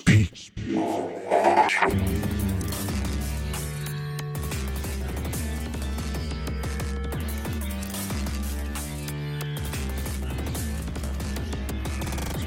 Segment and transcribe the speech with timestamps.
[0.00, 0.32] Speak.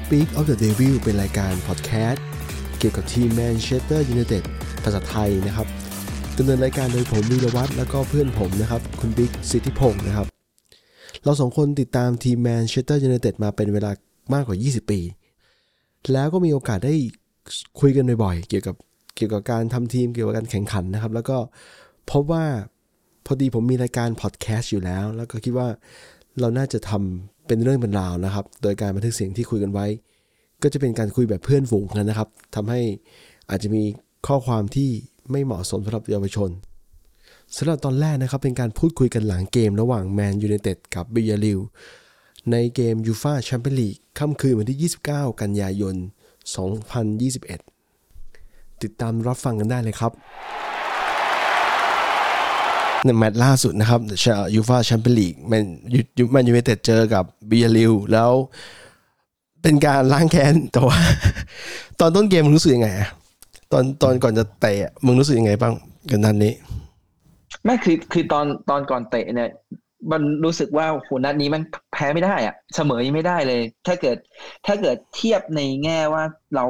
[0.06, 2.24] Speak of the Devil เป็นรายการพอดแคสต์
[2.78, 4.44] เกี่ยวกับทีมแมนเชสเตอร์ยูไนเต็ด
[4.84, 5.66] ภาษาไทยนะครับ
[6.36, 10.26] ดำเนินรายการโดยผมวีรวัตรแล้วก็เพื่อนผมนะครับ คุณบิ๊กสิทธิพงศ์นะครับ
[11.22, 13.90] เราสองคนติดตามทีมแมนเชสเตอร์ยูไนเต็ดมาเป็นเวลา
[14.34, 15.00] มากกว่า 20 ปี
[16.12, 16.94] แล้วก็มีโอกาสได้
[17.80, 18.76] คุยกันบ่อยๆเกี่ยวกับ
[19.16, 21.36] เกี่ยวกับการทำทีมเกี่ยวกับการแข่งขันนะครับ แล้วก็
[22.10, 22.44] พบว่า
[23.26, 25.68] พอดีผมมีรายการพอดแคสต์อยู่แล้ว แล้วก็คิดว่า
[26.40, 29.86] เราน่าจะทำเป็นเรื่องเป็นราวนะครับ โดยการบันทึกเสียงที่คุยกันไว้
[30.62, 32.80] ก็จะเป็นการคุยแบบเพื่อนฝูงกันนะครับทำให้
[33.50, 33.82] อาจจะมี
[34.26, 34.90] ข้อความที่
[35.30, 36.50] ไม่เหมาะสมสำหรับเยาวชน
[37.56, 41.58] สำหรับตอนแรกนะครับ เป็นการพูดคุยกันหลังเกมระหว่างแมนยูไนเต็ดกับบิยาลิว
[42.52, 45.96] ในเกมยูฟาแชมเปี้ยนลีกค่ำคืนวันที่ 29 กันยายน
[46.44, 50.12] 2021 ติดตามรับฟังกันได้เลยครับ
[53.04, 54.00] ในแมตช์ล่าสุดนะครับ
[54.54, 55.64] ยูฟาแชมเปี้ยนลีกแมน
[56.18, 58.30] ยูแมนยูไนเต็ดเจอกับบียาร์เรอัลแล้ว
[59.62, 60.98] เป็นการล้างแค้นแต่ว่า
[62.00, 63.08] ตอนต้นเกมมึงรู้สึกยังไงอะ
[63.72, 65.74] ตอนตอนก่อนจะเตะมึงรู้สึกยังไงบ้าง
[66.10, 66.52] กันนันนี้
[67.64, 69.50] ไม่คือคือตอนตอนก่อนเตะเนี่ย
[70.12, 74.16] มันรู้สึกว่าโหนัดนี้มันแพ้ไม่ได้อะเสมอยังไม่ได้เลย ถ้าเกิด
[74.66, 76.22] ถ้าเกิดเทียบในแง่ว่า
[76.56, 76.64] เรา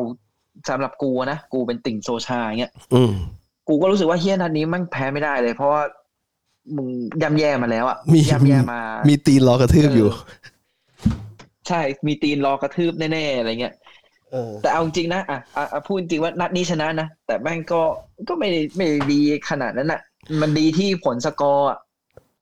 [0.69, 3.13] สำหรับกูนะกูเป็นติ่งโซชาอย่างเงี้ยอืม
[3.69, 5.83] กูก็รู้สึกว่าเฮียนัดนี้มันแพ้ไม่ได้เลย เพราะว่า
[6.77, 6.89] มึง
[7.23, 10.09] ย่ำแย่มาแล้วอะมีย่ำแย่มา มีตีนรอกระทืบอยู่
[11.69, 13.75] ใช่มีตีนรอกระทืบแน่ๆอะไรเงี้ย
[14.33, 17.83] เออแต่เอาจริงนะอะอะอะพูดจริงว่านัดนี้ชนะนะแต่แม่งก็
[18.29, 20.01] ก็ไม่ได้ไม่ได้ดีขนาดนั้นอะ
[20.41, 21.79] มันดีที่ผลสกอร์อะ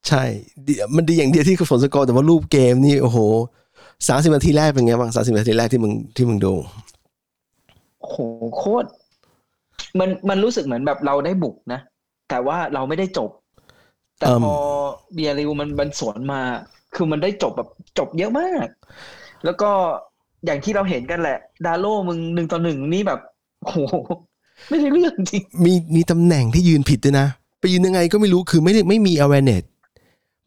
[0.07, 0.23] ใช่
[0.67, 3.17] ดีมันดีอย่างเดียวที่ฝนสกอร์แต่ว่ารูปเกมนี่โอ้โห
[4.07, 6.53] สามสิบนาทีแรกเป็นไงบ้างสามสิบนาทีแรกที่มึงที่มึงดู
[7.99, 8.15] โห
[8.57, 8.87] โคตร
[9.99, 11.79] มันมันรู้สึกเหมือนแบบเราได้บุกนะ
[12.29, 13.29] แต่ว่าเราไม่ได้จบ
[14.19, 14.55] แต่เอิ่มพอ
[15.13, 16.41] เบียริวมันมันสวนมา
[16.95, 18.67] คือมันได้จบแบบจบเยอะมาก
[19.45, 19.69] แล้วก็
[20.45, 23.19] อย่างที่เราเห็นกันแหละ ดาโลมึงหนึ่งต่อหนึ่งนี่แบบ
[23.61, 23.77] โห
[24.69, 27.27] ไม่ใช่เรื่องจริง มีมีตำแหน่งที่ยืนผิดด้วยนะ
[27.59, 29.63] ไปยืนยังไงก็ไม่รู้คือไม่ได้ไม่มี awareness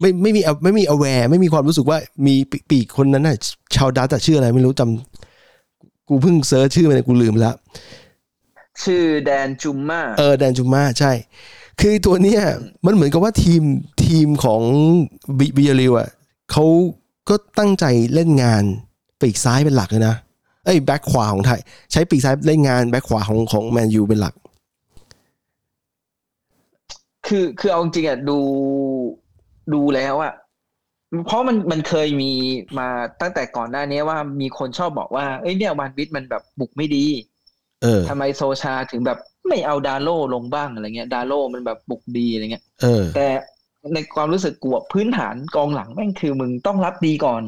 [0.00, 3.36] ไม่ไม่มีไม่มี aware ไม่มีความรู้สึกว่ามีปีปีกคนนั้นน่ะ
[3.74, 7.54] ชาวดัตอะชื่ออะไรไม่รู้จำกูเพิ่งเซิร์ชชื่อมันกูลืมแล้ว
[8.82, 11.12] ชื่อแดนจุมมาเออแดนจูมาใช่
[11.80, 12.42] คือตัวเนี้ย
[12.86, 13.62] มันเหมือนกับว่าทีม
[14.04, 14.62] ทีมของ
[15.38, 16.08] บิบิยาริวอะ
[16.52, 16.64] เขา
[17.28, 17.84] ก็ตั้งใจ
[18.14, 18.64] เล่นงาน
[19.20, 20.16] ปีกซ้ายเป็นหลักเลยนะ
[20.64, 21.60] เอ้ยแบ็คขวาของไทย
[21.92, 24.34] ใช้ปีกซ้ายเล่นงานแบ็คขวาของของแมนยูเป็นหลัก
[27.26, 28.38] คือคือเอาจริงๆอะดู
[29.74, 30.32] ดูแล้วอะ
[31.26, 32.32] เพราะมันมันเคยมี
[32.78, 32.88] มา
[33.20, 37.04] ตั้งแต่ก่อนหน้านี้ว่ามีคนชอบบอกว่าเอ้ยเนี่ยวันวิทมันแบบบุกไม่ดี
[37.82, 39.18] เออทำไมโซชาถึงแบบ
[39.48, 43.26] ไม่เอาดาโลลงบ้างอะไรเงี้ย ดาโลมันแบบบุกดีอะไรเงี้ยเออ แต่
[43.94, 47.42] ในความรู้สึกกูอะพื้นฐานกองหลังแม่งคือมึงต้องรับดีก่อน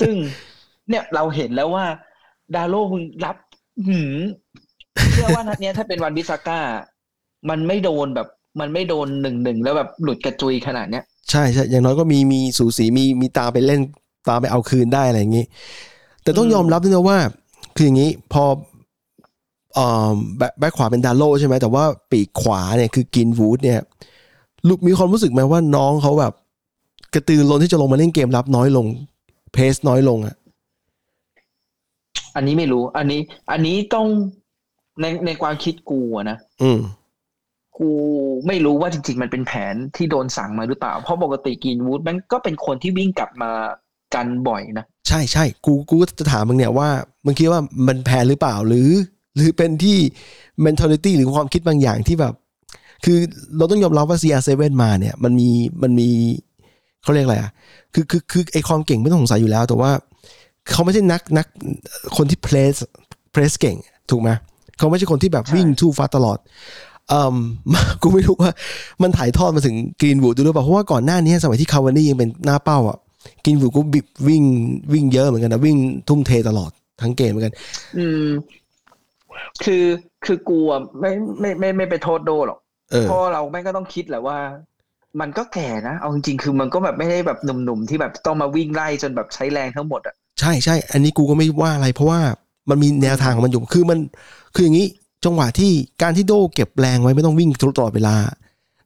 [0.00, 0.14] ซึ่ง
[0.88, 1.86] เนี่ยเราเห็นแล้วว่า
[2.54, 3.36] ดาโลมึงรับ
[3.88, 4.18] หืม
[5.12, 6.60] เชื่อว่านัดเนี้ยถ้าเป็นวันบิซาก้า
[7.50, 8.28] มันไม่โดนแบบ
[8.60, 13.80] มันไม่โดนหนึ่งหนึ่งแล้วแบบหลุดกระจุยขนาดเนี้ยใช่ใช่อย่างน้อยก็มีมีสูสีมีมีตามไปเล่น
[14.28, 15.44] ตามไปเอาคืนได้อะไรอย่างงี้
[16.22, 17.18] แต่ต้องอืมยอมรับด้วยนะว่า
[17.76, 18.44] คืออย่างนี้พอ
[19.74, 23.80] เอ่อแบ็คแบ็คขวาเป็นดาโลใช่ไหมแต่ว่าปีกขวาเนี่ยคือกินวูดเนี่ย
[24.68, 26.32] ลูกมีความรู้สึกไหมว่าน้องเขาแบบ
[27.14, 28.86] กระตือรือร้นที่จะลงมาเล่นเกมรับน้อยลง
[29.52, 30.34] เพสน้อยลงอะ
[32.36, 33.20] อันนี้ไม่รู้ อันนี้
[33.52, 34.06] อันนี้ต้อง
[35.00, 36.80] ในในความคิดกูอะนะอืม
[37.78, 37.90] กู
[38.46, 43.50] ไม่รู้ว่าจริง ๆ มันเป็นแผนที่โดนสั่งมาหรือเปล่า เพราะปกติกรีนวูดมันก็เป็นคนที่วิ่งกลับมา
[44.14, 46.88] กันบ่อยนะใช่ใช่กูกูก็จะถามมึงเนี่ยว่า
[47.24, 48.90] มึงคิดว่ามันแพ้หรือเปล่าหรือ
[49.34, 49.98] หรือเป็นที่
[50.64, 52.34] mentality หรือความคิดบางอย่างที่แบบ
[53.04, 53.18] คือ
[53.56, 55.50] เราต้องยอมรับว่า CR7 มาเนี่ย มันมี
[55.82, 56.10] มันมี
[57.02, 57.50] เขาเรียกอะไรอะ
[57.94, 59.90] คือคือคือไอความเก่งไม่ต้องสงสัยอยู่แล้ว แต่ว่า
[60.70, 61.46] เขาไม่ใช่นักนัก
[62.16, 62.80] คนที่ place
[63.34, 63.76] place เก่ง
[64.10, 64.30] ถูกไหม
[64.78, 66.50] เขาไม่ใช่คนที่แบบวิ่งทูฟ้าตลอดอื
[66.93, 66.93] ม
[68.02, 68.50] กูไม่รู้ว่า
[69.02, 72.98] มันถ่ายทอดมาถึงกรีนวูดด้วยหรือเปล่าเพราะว่าก่อนหน้านี้สมัยที่คาวานี่ยังเป็นหน้าเป้าอะ
[73.44, 74.42] กินวูดก็บิบวิ่ง
[74.92, 75.76] วิ่งเยอะเหมือนกันนะวิ่ง
[76.08, 76.70] ทุ่มเทตลอด
[77.02, 77.54] ทั้งเกมเหมือนกัน
[77.98, 78.26] อืม
[79.64, 79.84] คือ
[80.24, 81.10] คือกูอะไม่
[81.40, 82.58] ไม่ไม่ไม่ไปโทษโดหรอก
[82.90, 84.38] เออเพราะเราแม่งก็ต้องคิดแหละว่า
[85.20, 92.20] มันก็แก่นะเอาจริงๆคือมันก็แบบไม่ได้แบบหนุ่มๆที่แบบต้องมาวิ่งไล่จนแบบใช้แรงทั้งหมดอะใช่ใช่อันนี้กูก็ไม่ว่าอะไรเพราะว่า
[92.70, 93.98] มันมีแนวทางของมันอยู่คือมัน
[94.54, 94.86] คืออย่างนี้
[95.24, 95.72] จังหวะที่
[96.02, 98.16] การที่โดเก็บแรงไว้ไม่ต้องวิ่งตลอดเวลา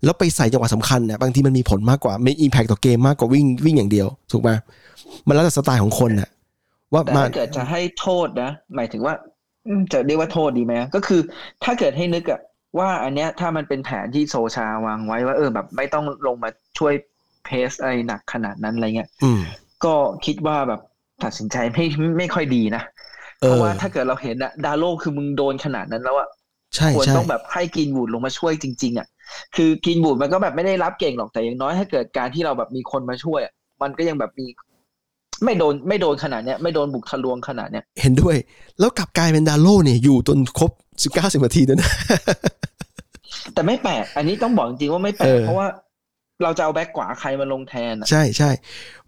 [0.04, 4.50] แล้วไปใส่จังหวะสำคัญเนี่ยบางทีมันมีผลมากกว่ามีอิมแพคต่อเกมมากกว่าวิ่งวิ่งอย่างเดียว ถูกไหม
[5.26, 6.28] มันแล้วแต่สไตล์ของคนน่ะ
[6.92, 9.14] ว่าแต่มาถ้าเกิดจะให้โทษนะ หมายถึงว่า
[9.66, 11.20] อืมจะเรียกว่าโทษดีไหมก็คือ
[11.64, 12.40] ถ้าเกิดให้นึกอะ
[12.78, 16.92] ว่าอันเนี้ยถ้ามันเป็นแผนที่โซชาวางไว้ว่าเออแบบ ไม่ต้องลงมาช่วย
[17.44, 19.40] เพสอะไรหนักขนาดนั้นอะไรเงี้ยอืม
[19.84, 19.94] ก็
[20.26, 20.80] คิดว่าแบบ
[21.24, 21.84] ตัดสินใจไม่
[22.18, 22.82] ไม่ค่อยดีนะ
[23.40, 26.28] เอเพราะอว่าถ้าเกิดเราเห็นอะดาโลคือมึงโดนขนาดนั้นแล้วอะ
[26.76, 29.06] ใช่ควรใช่ต้องแบบให้กินบูดลงมาช่วยจริง ๆอะ
[29.56, 33.52] คือกินบูดมันก็แบบไม่ได้รับเก่งหรอกแต่อย่างน้อยถ้าเกิดการที่เราแบบมีคนมาช่วยอะ
[33.82, 34.46] มันก็ยังแบบมี
[35.44, 38.36] ไม่โดนไม่โดนขนาดเนี้ยไม่โดนบุกทะลวงขนาดเนี้ยเห็นด้วย
[38.78, 40.70] แล้วกลับกลายเป็นดาโลเนี่ยอยู่จนครบ
[41.02, 41.90] สิบเก้าสิบนาทีด้วยนะ
[43.54, 45.66] แต่ไม่แปลกอันนี้ต้องบอกจริงๆว่าไม่แปลเอกอเพราะว่า
[46.42, 48.50] เราจะเอาแบ็กขวาใครมาลงแทนอะใช่ใช่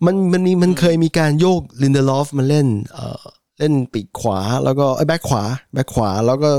[0.04, 3.24] มันมันมีมันเคยมีการโยกลินเดลอฟมาเล่น เอ่อ
[3.60, 5.42] เล่นปีกขวาแล้วก็ไอ้แบ็คขวา
[5.72, 6.50] แบ็คขวาแล้วก็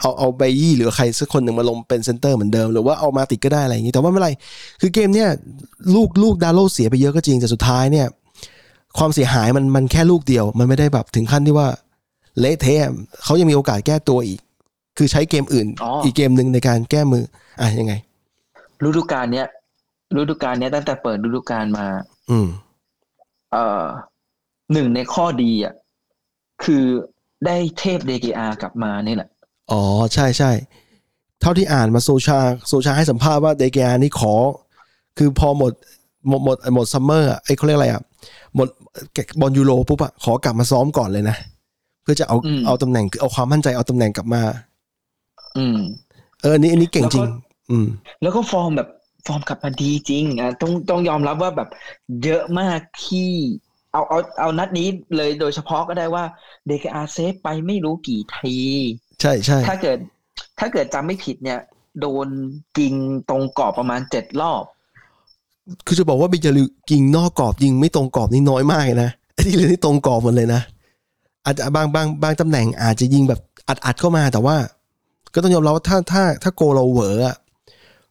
[0.00, 4.30] เอาเอาไบยี่หรือใครสักคนหนึ่งมาลงเป็นเซนเตอร์เหมือนเดิม หรือว่าเอามาติดก็ได้อะไรอย่างงี้แต่ว่าไม่เป็นไร
[4.80, 5.28] คือเกมเนี่ย
[5.94, 8.06] ลูกลูกดาโลเสียไปเยอะก็จริงแต่สุดท้ายเนี่ย
[8.98, 11.68] ความเสียหายมันมันแค่ลูกเดียว มันไม่ได้แบบถึงขั้นที่ว่า
[12.40, 12.90] เละเทะ
[13.24, 14.40] เขายังมีโอกาสแก้ตัวอีก
[14.98, 17.24] คือใช้เกมอื่นอ๋ออีกเกมหนึ่งในการแก้มือ
[17.60, 17.92] อะยังไง
[18.84, 19.46] ฤดูกาลเนี้ย
[20.16, 21.86] ฤดูกาลเนี้ยตั้งแต่เปิดฤดูกาลมา
[22.30, 22.48] อืม
[23.52, 23.84] เอ่อ
[24.72, 25.74] หนึ่งในข้อดีอะ
[26.64, 26.84] คือ
[27.46, 29.28] ได้เทพเดเคอากลับมานี่แหละ
[29.70, 29.82] อ๋อ
[30.14, 30.50] ใช่ใช่
[31.40, 32.38] เท่าที่อ่านมาโซลชา
[32.68, 34.34] โซลชาให้สัมภาษณ์ว่าเดเคอานี่ขอ
[35.18, 35.72] คือพอหมด
[36.28, 38.02] หมดหมดหมดซัมเมอร์อะไอ้เขาเรียกอะไรอะ
[38.56, 38.68] หมด
[39.40, 41.36] บอลยูโรปุ๊บอะขอกลับมาซ้อมก่อนเลยนะ
[42.02, 44.42] เพื่อจะเอาอืมเอาตำแหน่งคือเอาความมั่นใจเอาตำแหน่งกลับมา
[45.58, 45.78] อืม
[46.40, 47.38] เอออันนี้อันนี้เก่งจริงแล้วก็
[47.70, 47.86] อืม
[48.22, 48.88] แล้วก็ฟอร์มแบบ
[49.26, 51.68] ฟอร์มกลับมาดีจริงอะต้องต้องยอมรับว่าแบบ
[52.24, 53.30] เยอะมากที่
[53.98, 56.24] เอาเอาเอานัดนี้เลยโดยเฉพาะก็ได้ว่า
[56.66, 58.56] เดเคอาเซฟไปไม่รู้กี่ที
[59.20, 59.98] ใช่ใช่ถ้าเกิด
[60.58, 61.60] ถ้าเกิดจำไม่ผิดเนี่ย
[62.00, 62.28] โดน
[62.78, 62.94] ยิง
[63.28, 64.62] ตรงกรอบประมาณเจ็ดรอบ
[65.86, 70.60] คือจะบอกว่าบียาร์เรอัลยิงนอกกรอบยิงไม่ตรงกรอบนี่น้อยมากเลยนะไอ้ที่เหลยนี่ตรงกรอบหมดเลยนะ
[71.44, 74.56] อาจจะบางบางบางตำแหน่งอาจจะยิงแบบอัดอัดเข้ามาแต่ว่า
[75.34, 77.36] ก็ต้องยอมรับว่าถ้าถ้าถ้าโกเราเหวออะ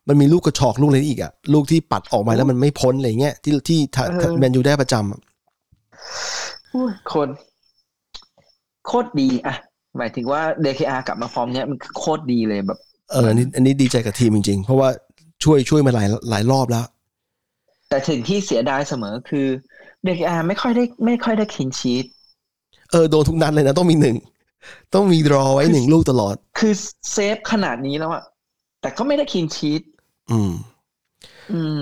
[0.08, 5.37] มันมีลูกกระชอกลูกอะไรอีกอะลูกที่ปัดออกมาแล้วมันไม่พ้นอะไรเงี้ยที่ที่ทาเออแมนยูได้ประจำ
[6.08, 6.14] อะ
[6.74, 7.30] อุ้ยคน
[8.88, 9.56] โคตรดีอะ
[9.98, 12.80] หมายถึงว่า DKR กลับมาฟอร์มเนี้ยมันคือโคตรดีเลยแบบ
[13.12, 14.90] เอออันนี้อันนี้ดีใจกับทีมจริง ๆ เพราะว่า
[15.44, 16.86] ช่วยช่วยมาหลายหลายรอบแล้ว
[17.90, 19.48] แต่ถึงที่เสียดายเสมอคือ
[20.06, 22.06] DKR ไม่ค่อยได้ ไม่ค่อยได้คินชีต
[22.92, 24.18] เออโดนทุกนัดเลยนะต้องมีหนึ่ง
[24.96, 26.74] ต้องมีรอไว้หนึ่งลูกตลอด คือ
[27.12, 28.24] เซฟขนาดนี้แล้วอะ
[28.82, 29.82] แต่ก็ไม่ได้คินชีต
[30.32, 30.52] อืม
[31.54, 31.80] อืม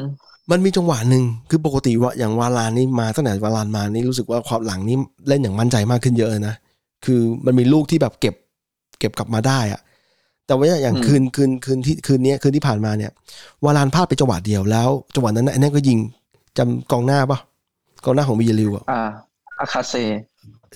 [0.51, 4.97] มันมีจังหวะหนึ่งคือปกติว่าอย่างวาลานนี่มาตั้งแต่วาลานมานี่รู้สึกว่าความหลังนี่
[5.27, 6.55] เล่นอย่างมั่นใจมากขึ้นเยอะนะ
[7.05, 8.35] คือมันมีลูกที่แบบเก็บ
[8.99, 9.81] เก็บกลับมาได้อะ
[10.47, 13.11] แต่ว่าอย่างอืมคืนคืนคืนที่คืนเนี้ยคืนที่ผ่านมาเนี่ย
[13.65, 15.97] วาลานพลาดไปจังหวะเดียวแล้วจังหวะนั้นนะไอ้นั่นก็ยิง
[16.57, 17.39] จำกองหน้าปะ
[18.05, 19.09] กองหน้าของบิยลิวอะอ่า
[19.59, 19.93] อาคาเซ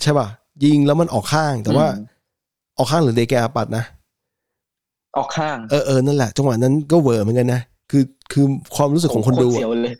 [0.01, 0.27] ใช่ปะ
[0.63, 2.06] ยิงแล้วมันออกข้างแต่ว่าอืม
[2.77, 3.83] ออกข้างหรือเดแกอาปัดนะ
[5.18, 8.45] ออกข้าง เออเออนั่นแหละจังหวะนั้นก็เวอร์เหมือนกันนะ คือคือ
[8.75, 9.95] ความรู้สึกของคนดูโตรอะเสียวเลย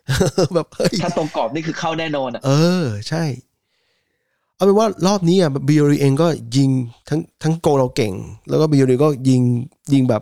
[0.56, 2.52] แบบเฮ้ยถ้าตรงกรอบนี่คือเข้าแน่นอนอะเอ
[2.84, 3.24] อ ใช่
[4.56, 6.70] เอาเป็นว่ารอบนี้อะบิโอรีเองก็ยิง
[7.10, 8.14] ทั้งทั้งโกเราเก่ง
[8.50, 9.42] แล้วก็บิโอรีก็ยิง
[9.94, 10.22] ยิงแบบ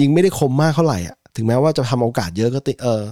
[0.00, 3.02] ยิงไม่ได้คมมากเท่าไหร่อะถึงแม้ว่าจะทำโอกาสเยอะก็ติเออ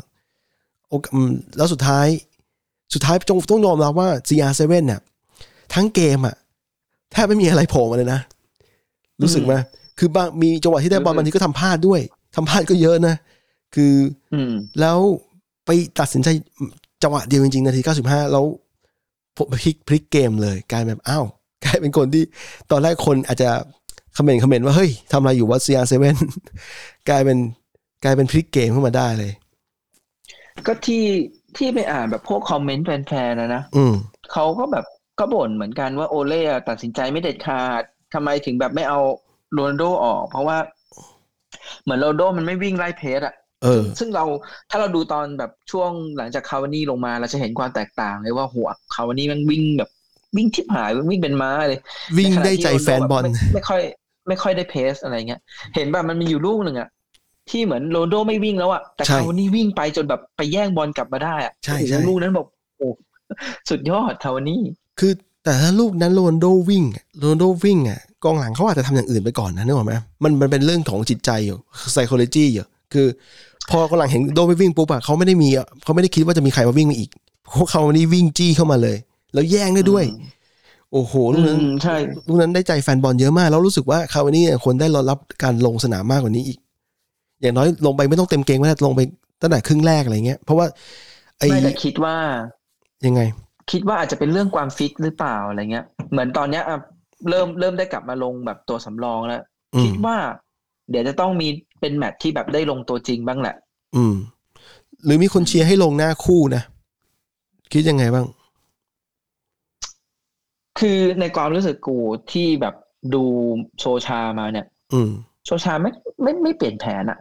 [0.88, 2.06] โอกอืมแล้วสุดท้าย
[2.94, 5.00] สุดท้ายจงต้องยอมรับว่า CR7 เนี่ย
[5.74, 6.34] ทั้งเกมอะ
[7.12, 8.20] แทบไม่มีอะไรโผล่มาเลยนะ
[9.22, 9.54] รู้สึกไหม
[9.98, 12.00] คือบางมีจังหวะที่ได้บอลบางทีก็ทำพลาดด้วย
[12.36, 13.14] ทำพลาดก็เยอะนะ
[13.76, 13.94] คือ
[14.34, 14.98] อืมแล้ว
[15.66, 16.28] ไปตัดสินใจ
[17.02, 18.44] จังหวะเดียวจริงๆ นาที 95 แล้ว
[19.36, 21.24] พลิกพลิกเกมเลยกลายแบบอ้าว
[21.64, 22.24] กลายเป็นคนที่
[22.70, 23.50] ตอนแรกคนอาจจะ
[24.16, 25.94] comment comment ว่า เฮ้ยทำอะไรอยู่ว่า CR7
[27.08, 27.38] กลายเป็น
[28.04, 29.32] กลายเป็นพลิกเกมขึ้นมาได้เลย
[30.66, 31.04] ก็ที่
[31.56, 33.94] ที่ไปอ่านแบบพวก comment แฟนๆนะนะอืม
[34.32, 34.84] เขาก็แบบ
[35.18, 37.82] ก็บ่นเหมือนกันว่าโอเล่อะตัดสินใจไม่เด็ดขาด
[38.14, 39.00] ทำไมถึงแบบไม่เอา
[39.52, 40.58] โรนัลโดออก เพราะว่า
[41.82, 44.24] เหมือนโรนัลโดมันไม่วิ่งไล่ press อะ เออ ซึ่งเรา
[44.70, 49.90] ถ้าเราดูตอนแบบช่วงหลังจากคาวานี่ลงมาเราจะเห็นความแตกต่างเลยว่าหัวคาวานี่มันวิ่งแบบ
[50.36, 51.80] วิ่งทิพหายวิ่งเป็นม้าเลย
[52.18, 53.80] วิ่งในขณะได้ที่ใจโรลโแฟนบอลไม่ไม่ค่อย
[54.28, 55.40] ไม่ค่อยได้เพสอะไรเงี้ย
[55.74, 56.88] เห็นแบบมันมีอยู่ลูกหนึ่งอะ
[57.50, 62.46] ที่เหมือนโรนลโดไม่วิ่งแล้วอะแต่ใช่คาวานี่วิ่งไปจนแบบไปแย่งบอลกลับมาได้อะใช่โอ้โหใช่ลูกนั้นบอก
[62.78, 62.88] โอ้
[63.70, 64.62] สุดยอดคาวานี่
[65.00, 65.12] คือ
[65.44, 66.84] แต่ถ้าลูกนั้นโรนลโดวิ่ง
[67.20, 71.58] โรนลโดวิ่งอะกองหลังเขาอาจจะทำอย่างอื่นไปก่อนนะนึกออกไหมมันมันเป็นเรื่องของจิตใจอยู่
[71.92, 73.08] psychology อยู่ คือ
[73.70, 77.10] พอกองหลังเห็นโดไม่วิ่งปุ๊บอะเขาไม่ได้มีอะเขาไม่ได้คิดว่าจะมีใครมาวิ่งมาอีก
[77.54, 78.96] พวกเขานี่วิ่งจี้เข้ามาเลย
[79.34, 80.04] แล้วแย่งได้ด้วย
[80.92, 81.96] โอ้โหลูกนั้นอืมใช่
[82.28, 86.58] ลูกนั้นได้ใจแฟนบอลเยอะมาก แล้วรู้สึกว่าคาวานี่เนี่ยควรได้รับการลงสนามมากกว่านี้อีก
[87.42, 89.00] อย่างน้อยลงไปไม่ต้องเต็มเกมก็ได้ลงไป
[89.42, 90.66] ตั้งแต่ครึ่งแรกอะไรเงี้ยเพราะว่า
[91.38, 92.16] ไอ้ไม่แต่คิดว่า
[93.06, 93.20] ยังไง
[93.72, 96.78] คิดว่าอาจจะเป็นเรื่องความฟิตหรือเปล่าอะไรเงี้ย เหมือนตอนเนี้ยอะ
[97.28, 99.42] เริ่มเริ่มได้กลับมาลงแบบตัวสำรองแล้ว
[99.74, 100.16] อืคิมดว่า
[100.90, 101.48] เดี๋ยวจะต้องมี
[101.86, 103.56] เป็นแมตช์ที่แบบได้ลงตัวจริงบ้างแหละ
[103.96, 104.14] อืม
[105.04, 106.62] หรือมีคนเชียร์ให้ลงหน้าคู่นะ
[107.72, 108.26] คิดยังไงบ้าง
[110.78, 111.98] คือในความรู้สึกกู
[112.32, 112.74] ที่แบบ
[113.14, 113.24] ดู
[113.78, 115.10] โซชามาเนี่ย อืม
[115.46, 115.90] โซชาไม่
[116.22, 117.18] ไม่ไม่เปลี่ยนแผนอะ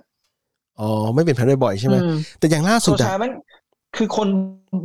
[0.80, 3.34] อ๋อ ไม่เป็นแผนบ่อยๆใช่ไหมอืมแต่อย่างล่าโซสุดชาอะแม่ง
[3.98, 4.28] คือคน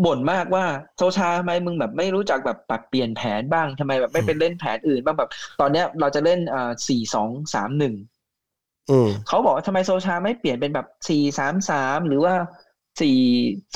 [0.05, 0.65] บ่นมากว่า
[0.97, 8.20] โซชาทำไมมึงแบบไม่รู้จักแบบปรับเปลี่ยนแผนบ้างทำไมแบบไม่เป็นเล่นแผนอื่นบ้างแบบ ตอนเนี้ยเราจะเล่นอ่าสี่สองสามหนึ่งอืม
[9.29, 12.35] เขาบอกว่าทำไมโซชาไม่เปลี่ยนเป็นแบบสี่สามสามหรือว่า
[13.01, 13.19] สี่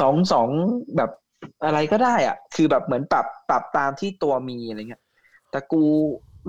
[0.00, 0.48] สองสอง
[0.96, 1.10] แบบ
[1.64, 5.02] อะไรก็ได้อะคือแบบเหมือนปรับปรับตามที่ตัวมีอะไรเงี้ย
[5.50, 5.82] แต่กู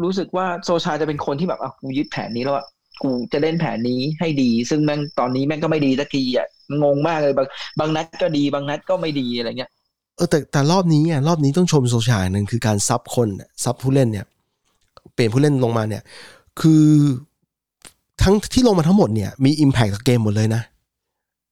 [0.04, 2.66] รู้สึกว่าโซชาจะเป็นคนที่แบบอะกูยึดแผนนี้แล้วอะ
[3.04, 6.48] กูจะเล่นแผนนี้ให้ดี ซึ่งแม่งตอนนี้แม่งก็ไม่ดีสักทีอะ
[6.84, 7.48] งงมากเลยบาง
[7.80, 9.72] บางนัดก็ดีบางนัดก็ไม่ดีอะไรเงี้ย
[10.18, 14.26] เออแต่แต่รอบนี้อะรอบนี้ต้องชมโซชาหนึ่งคือการซับคนน่ะซับผู้เล่นเนี่ย
[15.14, 16.04] เปลี่ยนผู้เล่นลงมาเนี่ย
[16.62, 16.86] คือ
[18.22, 20.62] ทั้งที่ลงมาทั้งหมดเนี่ยมีอิมแพคกับเกมหมดเลยนะ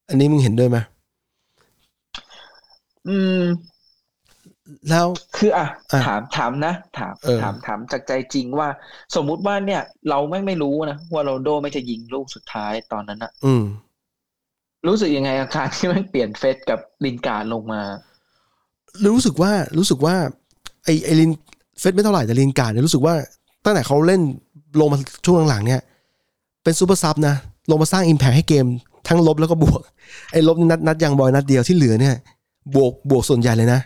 [0.10, 0.78] อันนี้มึงเห็นด้วยไหม
[3.08, 3.44] อืม
[4.90, 8.68] แล้วคืออะอะถามถามนะถามเออถามถามจากใจจริงว่า
[9.16, 13.64] สมมุติว่าเนี่ย เราไม่ไม่รู้นะว่าโรนลโดไม่จะยิงลูกสุดท้ายตอนนั้นอะอืม
[14.88, 17.82] รู้สึกยังไงอาการที่มันเปลี่ยนเฟสกับลินการดลงมา
[19.06, 20.16] รู้สึกว่ารู้สึกว่า
[20.84, 21.32] ไอไอลิน
[21.80, 23.16] เฟสไม่เท่าไหร่แต่ลินการดเนี่ยรู้สึกว่า
[23.66, 24.22] ตั้งแต่เขาเล่น
[24.80, 25.82] ลงมาช่วงหลังๆเนี่ย
[26.64, 27.36] เป็นซูเปอร์ซับนะ
[27.70, 28.66] ลงมาสร้างอิมแพคให้เกม
[29.08, 29.82] ทั้งลบแล้วก็บวก
[30.32, 32.16] ไอ้ลบนี่นัดนัดยังบอยนัดเดียวที่เหลือเนี่ย
[32.76, 33.82] บวกบวกส่วนใหญ่เลยนะ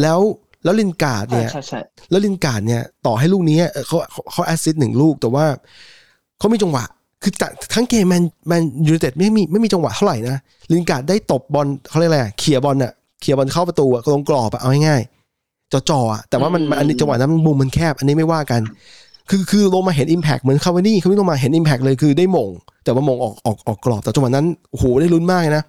[0.00, 0.20] แล้ว
[0.64, 5.44] แล้วลินการ์ดใช่เนี่ยใช่ใช่แล้วลินการ์ดเนี่ย ต่อให้ลูกนี้เอ่อเขาเขาเขาแอสซิสต์หนึ่งลูกแต่ว่า
[6.38, 6.84] เขามีจังหวะ
[7.22, 10.36] คือจากทั้งเกมแมนแมนยูไนเต็ดไม่มีไม่มีจังหวะเท่าไหร่นะ
[10.72, 18.60] ลินการ์ดได้ตบบอลเขาเรียกอะไรอะ clear ball อะ clear ball เข้าประตูอะตรงกรอบอะเอาง่ายๆจ่อๆอะแต่ว่ามันมันอันนี้จังหวะนั้นมุมมันแคบ อันนี้ไม่ว่ากัน
[19.30, 22.48] คือคือลงมาเห็น Impact เหมือนคาวานี่เขาไม่ลงมาเห็น Impact เลยคือได้โหม่ง
[22.84, 25.64] แต่ว่าโหม่งออกออกออกกรอบแต่จังหวะนั้นโอ้โหได้ลุ้นมากเลยนะ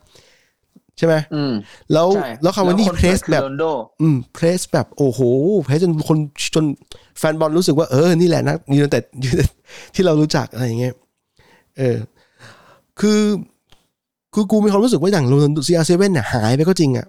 [0.97, 1.53] ใช่ไหมอืม
[1.93, 3.65] แล้วใช่แล้วคาวานี่คน press คือแบบโรนัลโด
[4.01, 5.19] อืม press แบบโอ้โห
[5.63, 6.17] press จนคน
[6.55, 6.65] จน
[7.19, 9.49] แฟนบอลรู้สึกว่าเออนี่แหละนะยูไนเต็ดยูไนเต็ด
[9.95, 10.93] ที่เรารู้จักอะไรอย่างเงี้ย
[11.77, 11.97] เออ
[12.99, 13.21] คือ
[14.33, 17.07] คือกูมีความรู้สึกว่าอย่างโรนัลโด CR Seven เนี่ยหายไปก็จริงอะ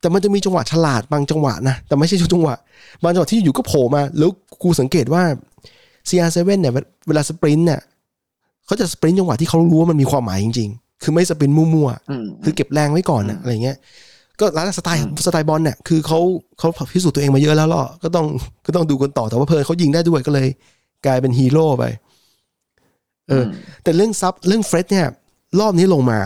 [0.00, 2.54] แต่มันจะมีจังหวะฉลาดบางจังหวะนะ แต่ไม่ใช่ทุกจังหวะ
[3.02, 4.30] บางจังหวะที่อยู่ก็โผล่มา แล้ว
[4.62, 5.22] กูสังเกตว่า
[6.10, 6.72] CR Seven เนี่ย
[7.08, 7.80] เวลา sprint เนี่ย
[8.66, 13.76] เขาจะ sprint จังหวะที่เขารู้ว่ามันมีความหมายจริง ๆ คือไม่ sprint มั่วๆอืมคือเก็บแรงไว้ก่อนอืนะมอะไรเงี้ย
[14.40, 16.18] ก็แล้วแต่สไตล์อืมสไตล์บอลเนี่ยคือเขา
[16.58, 18.26] เขาพิสูจน์ตัวเองมาเยอะแล้วล่ะก็ต้อง
[18.66, 20.48] ก็ต้องดูกันต่อแต่ว่าเผอิญเขายิงได้ด้วยก็เลย
[21.06, 21.84] กลายเป็นฮีโร่ไป
[23.28, 23.48] เอออม
[23.82, 25.06] แต่เรื่องซับเรื่องเฟรดเนี่ย
[25.60, 26.20] รอบนี้ลงมา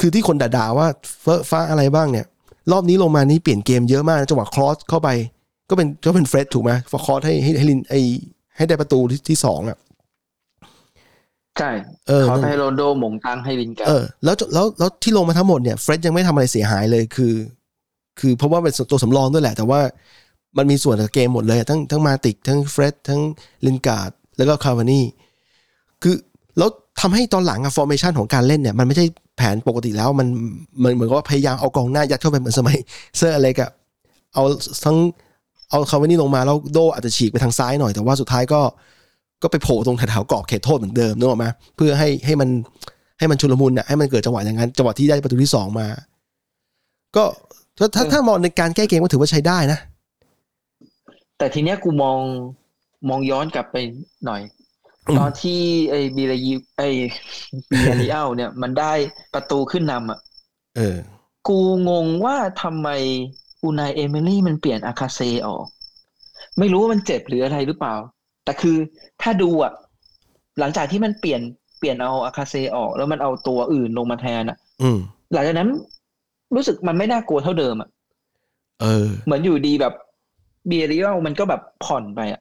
[0.00, 0.86] คือที่คนด่าๆว่า
[1.22, 2.26] เฟอะฟ้าอะไรบ้างเนี่ย
[2.72, 5.08] รอบนี้ลงมานี่เปลี่ยนเกมเยอะมากนะจังหวะครอสเข้าไป
[5.70, 7.94] ก็เป็นก็เป็นเฟรดถูกไหมฟอครอสให้ให้ให้ลินไอ
[8.56, 9.78] ให้ได้ประตูที่ที่สองอะ
[11.58, 11.70] ใช่
[12.08, 17.34] เออเขาให้โรนลโดหมงตังให้ลินการ์เอดอแล้วแล้วแล้วที่ลงมาทั้งหมดเนี่ยเฟรดยังไม่ทำอะไรเสียหายเลยคือ
[18.20, 19.80] คือเพราะว่าเป็นตัวสำรองด้วยแหละ แต่ว่า
[20.56, 23.20] มันมีส่วนกับเกมหมดเลย ทั้งทั้งมาติก ทั้งเฟรดทั้ง
[23.66, 25.04] ลินการ์ดแล้วก็คาวานี่
[26.02, 26.14] คือ
[26.58, 29.06] แล้วทำให้ตอนหลังอะ formation ของการเล่นเนี่ย มันไม่ใช่
[29.36, 30.28] แผนปกติแล้วมัน
[30.82, 32.76] มันเหมือนกับว่าพยายามเอากองหน้ายัดเข้าไปเหมือนสมัย
[33.18, 33.70] เซอร์อเล็กซ์
[34.34, 34.44] เอา
[34.84, 34.96] ทั้ง
[35.72, 38.60] เอาคาวานี่ลงมาแล้วโดอาจจะฉีกไปทางซ้ายหน่อย แต่ว่าสุดท้ายก็
[39.42, 42.48] ก็ไปโผล่ตรงแถวๆกรอบเขตโทษเหมือนเดิมนึกออกไหมเพื่อให้ให้มัน
[43.18, 45.86] ให้มันชุลมุนอะให้มันเกิดจังหวะอย่างนั้นจังหวะที่ได้ประตูที่สองมา
[47.16, 47.24] ก็
[47.78, 49.78] ถ้าถ้าถ้ามองในการแก้เกมก็ถือว่าใช้ได้นะ
[51.38, 52.20] แต่ทีเนี้ยกูมอง
[53.08, 53.76] มองย้อนกลับไป
[54.26, 54.42] หน่อย
[55.08, 55.60] อืมตอนที่
[55.90, 56.88] ไอ้บียาร์ไอ้
[57.70, 58.92] บียาร์เรอัลเนี่ย มันได้
[59.34, 60.18] ประตูขึ้นนำอะ
[60.76, 60.96] เออ
[61.48, 62.88] กูงงว่าทำไม
[63.62, 65.66] อูไน เอเมรี่มันเปลี่ยนอัลกาเซร์ออก
[66.58, 67.94] ไม่รู้ว่ามันเจ็บหรืออะไรหรือเปล่า
[68.44, 68.76] แต่คือ
[69.22, 69.72] ถ้าดูอะ
[70.58, 71.40] หลังจากที่มันเปลี่ยน
[71.78, 74.98] เปลี่ยนเอาอัลกาเซร์ออก แล้วมันเอาตัวอื่นลงมาแทนอะอืม
[75.32, 75.68] หลังจากนั้น
[76.54, 77.88] รู้สึกมันไม่น่ากลัวเท่าเดิมอะ
[78.82, 79.94] เออ เหมือนอยู่ดีแบบ
[80.68, 82.40] เบียริเอลมันก็แบบผ่อนไปอะ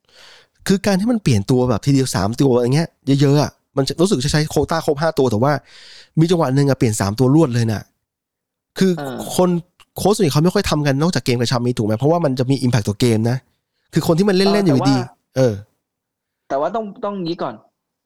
[0.68, 2.90] คือการที่มันเปลี่ยนตัวแบบทีเดียวสามตัวอย่างเงี้ย
[3.22, 5.54] เยอะๆอะมันจะรู้สึกจะใช้โควต้าครบห้าตัวแต่ว่า
[6.20, 7.82] มีจังหวะหนึ่งอะเปลี่ยนสามตัวรวดเลยน่ะ
[8.80, 9.50] คือเออคน
[9.98, 13.38] โค้ชส่วนใหญ่เขาไม่ค่อยทำกันนอกจากเกมกระชับมีถูกไหมเพราะว่ามันจะมีอิมแพคต่อเกมนะ
[13.94, 15.54] คือคนที่มันเล่นๆอยู่ดีๆเออ
[16.50, 17.56] แต่ว่าต้องต้องงี้ก่อน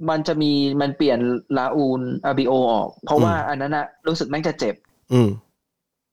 [0.10, 0.51] มันจะมี
[0.82, 1.20] มันเปลี่ยน
[1.58, 4.75] ลาอูนอาบิโอออก เพราะว่าอืมอันนั้นอะรู้สึกแม่งจะเจ็บ
[5.13, 5.30] อืม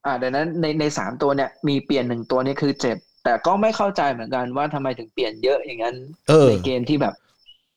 [0.05, 5.95] อ่าดังนั้นในในสามตัวเนี่ย มีเปลี่ยนหนึ่งตัวนี่คือเจ็บ แต่ก็ไม่เข้าใจเหมือนกันว่าทำไมถึงเปลี่ยนเยอะอย่างนั้น
[6.29, 7.13] เออในเกมที่แบบ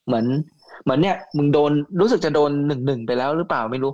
[0.06, 0.26] เหมือน
[0.84, 3.92] เหมือนเนี่ยมึงโดนรู้สึกจะโดนหนึ่งหนึ่งไปแล้วหรือเปล่าไม่รู้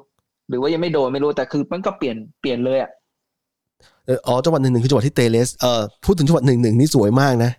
[0.49, 7.53] หรือว่ายังไม่โดนไม่รู้แต่คือมันก็เปลี่ยนเปลี่ยนเลยอะเอออ๋อจังหวัดหนึ่งหนึ่งคือจังหวัดที่เตเลสเอ่อพูดถึงจังหวัดหนึ่งหนึ่งนี่สวยมากนะ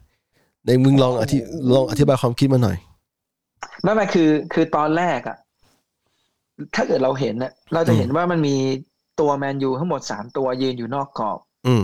[0.66, 1.38] ในมึงลองอธิ
[1.76, 2.78] ลองอธิบายความคิดมาหน่อย
[3.84, 5.38] ไม่ไม่คือ คือตอนแรกอะ
[6.76, 8.56] ถ้าเกิดเราเห็นนะเราจะเห็นว่ามันมี
[9.20, 11.84] ตัวแมนยูทั้งหมดสามตัวยืนอยู่นอกกรอบ อืม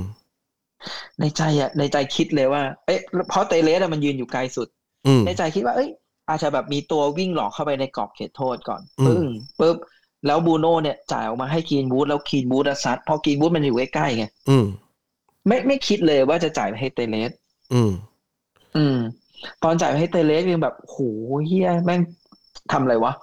[1.19, 4.67] ในใจอะในใจคิดเลยว่า เอ๊ะเพราะเตเลสอะมันยืนอยู่ไกลสุด
[5.08, 5.89] อืมในใจคิดว่า เอ้ย
[6.29, 9.25] อาจจะแบบมีตัววิ่งหลอกเข้าไปในกรอบเขตโทษก่อนอืมปึ้ง
[9.60, 9.77] ปุ๊บ
[10.25, 14.65] แล้วบูโน่เนี่ยจ่ายออกมาให้กีนบูธแล้วกีนบูธอะซัดเพราะกีนบูธมันอยู่ใกล้ๆไงอืม
[15.47, 17.31] ไม่ไม่คิดเลยว่าจะจ่ายไปให้เตเลส
[17.73, 17.91] อืม
[18.77, 18.97] อืม
[19.63, 20.97] ตอนจ่ายไปให้เตเลสยังแบบโห
[21.45, 22.01] เฮียแม่ง
[22.71, 23.13] ทำอะไรวะ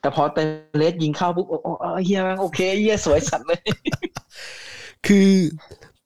[0.00, 0.38] แต่พอเต
[0.78, 3.60] เลสยิงเข้าปุ๊บโอ้โอ้เออเฮียแม่งโอเคเฮียสวยสัตว์เลย
[5.06, 5.30] คือ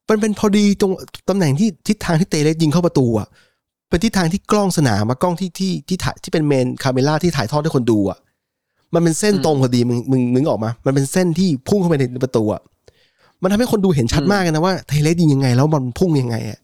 [0.08, 0.92] มันเป็นพอดีตรง
[1.28, 3.28] ตำแหน่งที่ทิศทางที่เตเลสยิงเข้าประตูอะ
[3.88, 8.18] เป็นทิศทางที่กล้องสนามมากล้องที่ที่ที่ถ่ายที่เป็น main camera ที่ถ่ายทอดให้คนดูอะ
[8.94, 12.62] มันเป็นเส้นอืมตรงพอดีมึงมึงนึกออกมา มันเป็นเส้นที่พุ่งเข้าไปในประตูอะ
[13.42, 16.58] มันทำให้คนดูเห็นชัดอืมมากเลยนะว่าเทเลสยิงยังไง แล้วบอลพุ่งยังไงอะ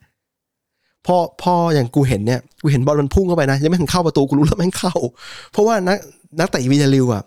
[1.07, 4.95] พอพออย่างกูเห็นเนี่ยกูเห็นบอลมันพุ่งเข้าไปนะยังไม่ถึงเข้าประตูกูรู้แล้วแม่งเข้า
[5.53, 5.99] เพราะว่านัก
[6.39, 7.23] นักเตะวินาริวอะ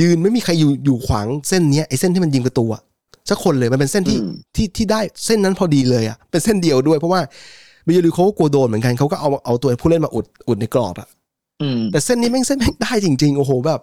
[0.00, 2.82] ยืนไม่มีใครอยู่อยู่ขวางเส้นเนี้ยไอ้เส้นที่มันยิงประตูอะ
[3.28, 7.20] สักคนเลยมันเป็นเส้นที่อืมที่ที่ได้เส้นนั้นพอดีเลยอะเป็นเส้นเดียวด้วย เพราะว่า
[7.86, 11.08] วินาริวเขาก็กลัวโดนเหมือนกันเขาก็เอาเอาตัวผู้เล่นมาอุดอุดในกรอบอะ
[11.62, 13.80] อืมแต่เส้นนี้แม่งเส้นแม่งได้จริง ๆ โอ้โหแบบ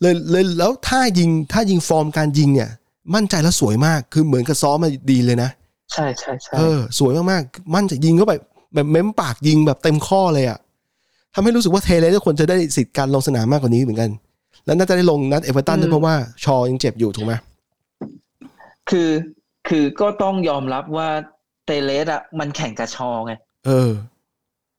[0.00, 2.70] เลยเลยแล้วถ้ายิงถ้ายิงฟอร์มการยิงเนี่ย
[3.14, 5.50] มั่นใจแล้วสวยมากคือเหมือนกับซ้อมมาดีเลยนะ
[5.92, 8.32] ใช่ใช่ใช่เออสวยมากๆ มั่นใจยิงเข้าไป
[8.74, 10.58] แบบเม้มปากยิงแบบเต็มข้อเลยอะ
[11.34, 14.10] ทำให้รู้สึกว่าเตเลสควรจะได้สิทธิ์การลงสนามมากกว่านี้เหมือนกัน
[14.64, 16.14] แล้วน่าจะได้ลงนัดเอเวอร์ตันด้วยเพราะว่า
[16.44, 17.32] ชอยังเจ็บอยู่ถูกไหม
[18.90, 19.10] คือ
[19.68, 21.08] คือก็ต้องยอมรับว่า
[21.66, 23.32] เตเลสอะมันแข่งกับชอไง
[23.66, 23.90] เออ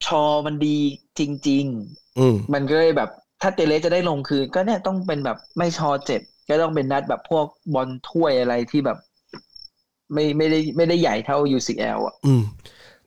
[0.06, 0.78] ชอมันดี
[1.18, 1.64] จริง
[2.18, 3.10] อืมๆมันก็เลยแบบ
[3.42, 8.98] ถ้าเตเลสจะได้ลงคือก็เนี่ยต้องเป็นแบบไม่ชอเจ็บก็ต้องเป็นนัดแบบพวกบอลถ้วยอะไรที่แบบ
[10.12, 12.42] ไม่ไม่ได้ไม่ได้ใหญ่เท่า UCL อะ อืม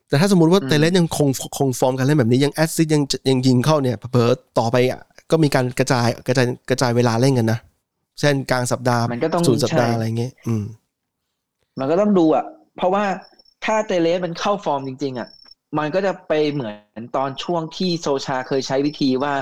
[0.08, 7.60] แต่ถ้าสมมติว่าอืมเตเลสยังคงคงฟอร์มการเล่นแบบนี้ยังแอสซิสยังยังยิงเข้าเนี่ยเผลอๆต่อไปอะก็มีการกระจายกระจายกระจายเวลาเล่นกันนะ
[8.20, 10.64] เช่นกลางสัปดาห์มันก็ต้องศูนย์สัปดาห์ใช่อะไรเงี้ยอืม
[11.80, 12.46] มันก็ต้องดูอะ
[12.78, 13.04] เพราะว่า
[13.66, 15.28] ถ้าเตเลสมันเข้าฟอร์มจริง ๆ อะ
[15.78, 19.34] มันก็จะไปเหมือนตอนช่วงที่โซชาเคยใช้วิธีว่า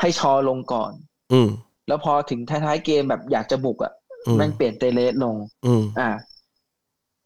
[0.00, 0.92] ให้ชอลงก่อน
[1.32, 1.48] อืม
[1.88, 3.92] แล้วพอถึงท้ายๆเกมแบบอยากจะบุกอะ
[4.26, 6.10] อืมแม่งเปลี่ยนเตเลสลงอืมอ่า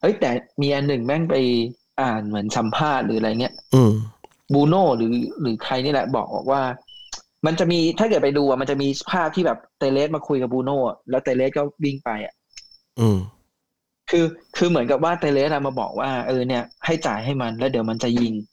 [0.01, 0.31] เฮ้ยแต่
[0.63, 1.37] มีอันหนึ่งแม่งไป
[2.03, 3.93] อ่านเหมือนสัมภาษณ์หรืออะไรเงี้ยอืม
[4.53, 6.63] บูโน่หรือหรือใครนี่แหละบอกบอกว่า
[7.47, 12.35] มันจะมีถ้าเกิดไปดูอะมันจะมีภาพที่แบบเตเลสมาคุยกับบูโน่อะแล้วเตเลสก็วิ่งไปอะ
[13.01, 13.19] อืม
[14.11, 14.25] คือ
[14.57, 18.52] คือเหมือนกับว่าเตเลสอะมาบอกว่าเออเนี่ยให้จ่ายให้มันแล้วเดี๋ยวมันจะยิงเออ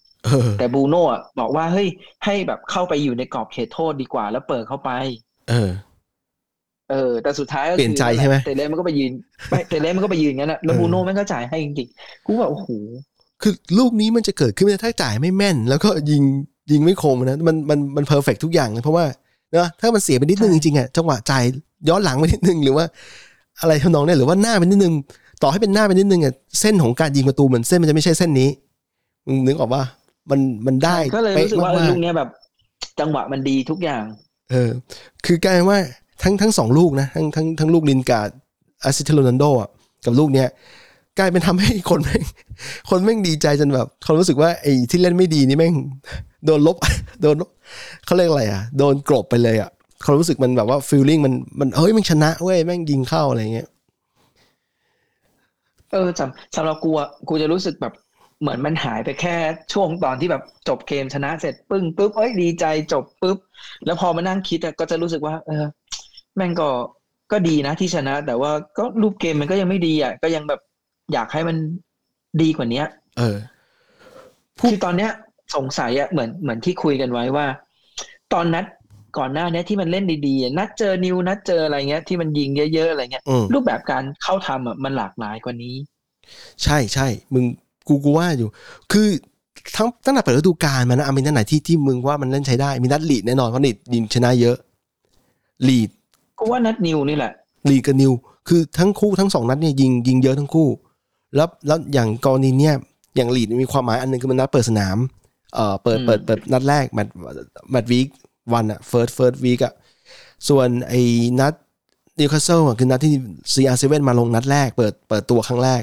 [0.59, 1.87] แต่บูโน่อะบอกว่าเฮ้ย
[2.25, 4.89] ให้แบบเข้าไปอยู่ในกรอบเขตโทษดีกว่า แล้วเปิดเข้าไป
[5.49, 5.71] เออ
[6.91, 9.11] เออ แต่สุดท้ายก็เปลี่ยนใจใช่ไหมเตเลสมันก็ไปยืน
[9.49, 12.69] ไม่เตเลสมันก็ไปยืนงั้นแหละแล้วเออบูโน่แม่งก็จ่ายให้จริงๆกูแบบโอ้โห
[13.41, 16.23] คือลูกนี้มันจะเกิดขึ้นไม่ได้ถ้าจ่ายไม่แม่น แล้วก็ยิง
[16.71, 19.05] ยิงไม่คมนะมันมันมันเพอร์เฟกทุกอย่างเลยเพราะว่า
[19.51, 21.43] เนอะถ้ามันเสียไปนิดนึงใช่จริงๆอะจังหวะจ่าย
[21.89, 22.85] ย้อนหลังไปนิดนึงหรือว่า
[23.61, 24.93] อะไรทำนองเนี้ยหรือว่าหน้าไปนิดนึง
[25.41, 28.49] ต่อให้เป็นหน้าไปนิดนึงอะเส้นของการยิงประตูเหมือนเส้นมันจะไม่ใช่เส้นนี้
[29.27, 29.81] มึงนึกออกว่า
[30.32, 32.29] มันมันได้ก็เลยรู้สึกว่าเออป๊ะลูมากเนี้ยแบบ
[32.99, 34.69] จังหวะมันดีทุกอย่างๆเออ
[35.25, 35.79] คือกลายเป็นว่า
[36.23, 38.29] ทั้งทั้งสองลูกนะ ทั้งทั้งทั้งลูกลินการ์ด
[38.84, 39.69] อาซิเทโรนันโดอะ
[40.05, 40.47] กับลูกเนี้ย
[41.19, 42.23] กลายเป็นทำให้คนแม่ง
[42.89, 45.73] คนแม่งดีใจจนแบบเขารู้สึกว่าไอ้ที่เล่นไม่ดีนี่แม่ง
[46.45, 46.77] โดนลบ
[47.21, 47.49] โดนลบ
[48.05, 49.69] เขาเรียกอะไรอะ โดนกลบไปเลยอะ
[50.03, 53.67] เขารู้สึกมันแบบว่าฟีลลิ่งมันมันเฮ้ยมันชนะเว้ยแม่งยิงเข้าอะไรเงี้ย
[55.91, 57.93] เออสำสำหรับกูอะกูจะรู้สึกแบบ
[58.41, 59.36] เหมือนมันหายไปแค่
[59.73, 63.38] ช่วงตอนที่แบบจบเกมชนะเสร็จปึ้งปุ๊บเอ้ยดีใจจบปุ๊บ
[63.86, 65.65] แล้วพอมานั่งคิดอะก็จะรู้สึกว่า เออ
[66.36, 66.69] แม่งก็
[67.32, 70.62] ก็ดีนะที่ชนะ แต่ว่าก็รูปเกมมันก็ยังไม่ดีอะก็ยังแบบ
[71.13, 71.58] อยากให้มัน
[72.41, 72.86] ดีกว่าเนี้ย
[73.17, 73.38] เออ
[74.60, 75.12] พูดคือตอนเนี้ย
[75.56, 77.45] สงสัยอะเหมือนเหมือนที่คุยกันไว้ว่า
[78.34, 78.65] ตอนนัด
[79.17, 85.75] ก่อนหน้าเนี้ยที่มันเล่นดีๆอะนัดเจอนิวนัดเจออะไรเงี้ยที่มันยิงเยอะๆอะไรเงี้ยอืมรูปแบบการเข้าทำอะมันหลากหลายกว่านี้
[86.63, 87.45] ใช่ใช่มึง
[87.89, 88.49] กูกูว่าอยู่
[88.91, 89.08] คือ
[89.75, 94.58] ทั้งตั้งแต่เปิดฤดูกาลมานะเอามีนัดไหนที่ที่มึงว่ามันเล่นใช้ได้ มีนัดลีดแน่นอนเพราะลีดยิงชนะเยอะ
[95.67, 95.89] ลีด
[96.39, 97.32] กูว่านัดนิวนี่แหละ
[97.69, 98.12] ลีดส์กับนิว
[98.47, 100.69] คือทั้งคู่ทั้งสองนัดเนี่ยยิงยิงเยอะทั้งคู่
[101.36, 102.75] แล้วแล้วอย่างกรณีเนี่ย
[103.15, 104.97] อย่างลีดส์มีความหมายอันหนึ่งคือมันนัดเปิดสนาม
[105.56, 107.13] เอ่อเปิดอืมเปิดเปิดนัดแรกแมตช์
[107.71, 108.08] แมตช์ week
[108.53, 109.73] one อะ first first week อะ
[110.49, 111.02] ส่วนไอ้
[111.39, 111.54] นัด
[112.19, 113.13] นิวคาสเซิลอะคือนัดที่
[113.54, 115.82] CR7 มาลงนัดแรก เปิดเปิดตัวครั้งแรก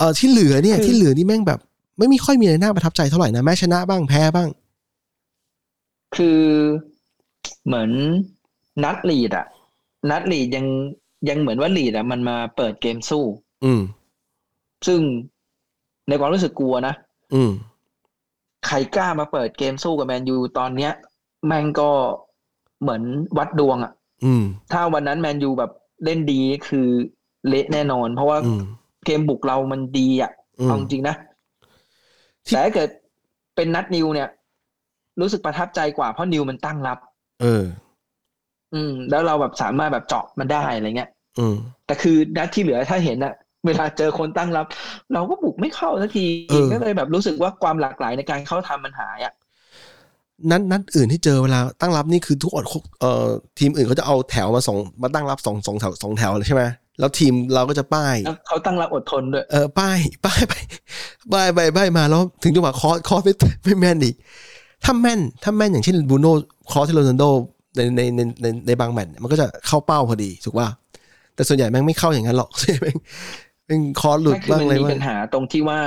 [0.00, 1.60] เออที่เหลือเนี่ย ที่เหลือนี่แม่งแบบ
[1.98, 4.48] ไม่มีค่อยมีอะไรน่าประทับใจเท่าไหร่นะแม้ชนะบ้างแพ้บ้าง
[6.16, 6.42] คือ
[7.66, 7.90] เหมือน
[8.84, 9.46] นัดลีดอะ
[10.10, 10.66] นัดลีดยัง
[11.28, 13.24] ยังเหมือนว่าลีดอะมันมาเปิดเกมสู้
[13.64, 13.82] อืม
[14.86, 15.00] ซึ่ง
[16.08, 16.94] ในความรู้สึกกลัวนะ
[17.34, 17.50] อืม
[18.66, 20.92] ใครกล้ามาเปิดเกมสู้กับแมนยูตอนเนี้ย
[21.46, 21.90] แม่งก็
[22.82, 23.02] เหมือน
[23.38, 23.92] วัดดวงอะ
[24.24, 25.70] อืมถ้าวันนั้นแมนยูแบบ
[26.04, 26.88] เล่นดีคือ
[27.48, 28.62] เละแน่นอน เพราะว่าอืม
[29.06, 31.16] เกมบุกเรามันดีอะอืมเอาจริงนะ
[32.46, 32.88] ที่แต่ถ้าเกิด
[33.56, 34.28] เป็นนัดนิวเนี่ย
[35.20, 36.98] รู้สึกประทับใจกว่าเพราะนิวมันตั้งรับ
[37.42, 37.64] เออ
[38.74, 43.34] อืม แล้วเราแบบสามารถแบบเจาะมันได้อะไรเงี้ย อืม แต่คือนัดที่เหลือถ้าเห็นอะ
[43.66, 44.66] เวลาเจอคนตั้งรับ
[45.12, 49.32] เราก็บุกไม่เข้าสักทีเออก็เลยแบบรู้สึกว่าความหลากหลายในการเข้าทำมันหายอะ
[50.50, 52.64] นัดนัดอื่นที่เจอเวลาตั้งรับนี่คือทุกคน
[53.00, 53.26] เอ่อ
[53.58, 56.62] ทีมอื่นเขาจะเอาแถวมาสองมาตั้งรับสองสองแถวสองแถวเลยใช่ไหม
[57.00, 60.54] แล้วทีมเราก็จะป้ายแล้วเขาตั้งรับอดทนด้วยเออป้ายป้ายไป
[61.32, 63.34] ป้ายไปป้ายมาแล้วถึงจังหวะ cross cross ไม่
[63.64, 64.14] ไม่แม่นอีก
[64.84, 66.32] ถ้าแม่นถ้าแม่นอย่างเช่นบูโน่
[66.72, 67.24] cross ที่โรนัลโด
[67.76, 70.68] ในในในในในบางแมตช์มันก็จะเข้าเป้าพอดีถูกป่ะ
[71.34, 72.98] แต่ส่วนใหญ่แม่งไม่เข้าอย่างนั้นหรอกส่วนใหญ่แม่ง
[73.66, 75.80] แม่ง cross หลุดไม่คือบ้างมันอะไรมีบ้างปัญหาตรงที่ว่า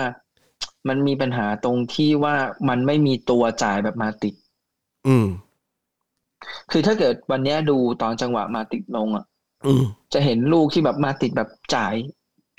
[0.88, 2.36] มันมีปัญหาตรงที่ว่า
[2.70, 4.34] มันไม่มีตัวจ่ายแบบมาติช
[5.08, 5.28] อืม
[6.72, 9.33] คือถ้าเกิดวันเนี้ยดูตอนจังหวะมาติชลงอะอืม
[10.14, 11.94] จะเห็นลูกที่แบบมาติดแบบจ่าย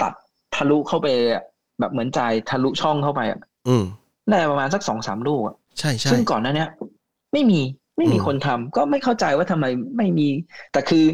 [0.02, 0.12] ตัด
[0.54, 1.42] ทะลุเข้าไปอะ
[1.80, 3.84] แบบเหมือนจ่ายทะลุช่องเข้าไปอะอืม
[4.28, 6.68] ได้ประมาณสักสองสามลูกอะใช่ใช่ซึ่งก่อนหน้าเนี้ย
[7.32, 7.60] ไม่มี
[7.96, 10.28] ไม่มีอืมคนทำก็ไม่เข้าใจว่าทำไมไม่มี
[10.72, 11.04] แต่คือ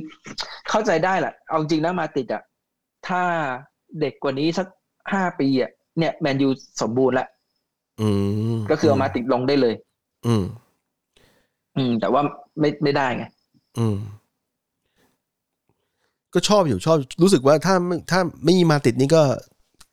[0.71, 2.43] เข้าใจได้แหละเอาจริงนะมาติดอะ
[3.09, 3.23] ถ้า
[4.01, 4.67] เด็กกว่านี้สัก
[5.13, 6.49] ห้าปีอะเนี่ยแมนยู
[6.83, 7.29] สมบูรณ์แล้ว
[8.01, 8.09] อื
[8.57, 9.75] มก็คือเอามาติดลงได้เลย
[10.27, 10.45] อืม
[11.77, 12.23] อืม แต่ว่า
[12.61, 13.25] ไม่ไม่ได้ไง
[13.79, 13.97] อืม
[16.35, 17.75] ก็ชอบอยู่ชอบรู้สึกว่าถ้า
[18.11, 19.23] ถ้าไม่มีมาติชนี่ก็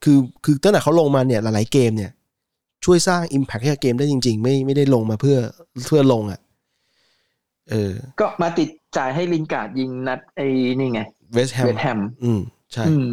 [0.04, 2.12] คือคือตั้งแต่เขาลงมาเนี่ยหลายๆเกมเนี่ย
[2.86, 5.38] ช่วยสร้าง Impact ให้กับเกมได้จริง ๆ ไม่ไม่ได้ลงมาเพื่อ
[5.88, 6.40] เพื่อลงอะ
[7.70, 10.48] เออ ก็มาติชจ่ายให้ลินการ์ดยิงนัดไอ้
[10.80, 11.02] นี่ไง
[11.34, 12.40] เวสต์แฮมเวสต์แฮมอืม
[12.74, 13.10] ใช่อืม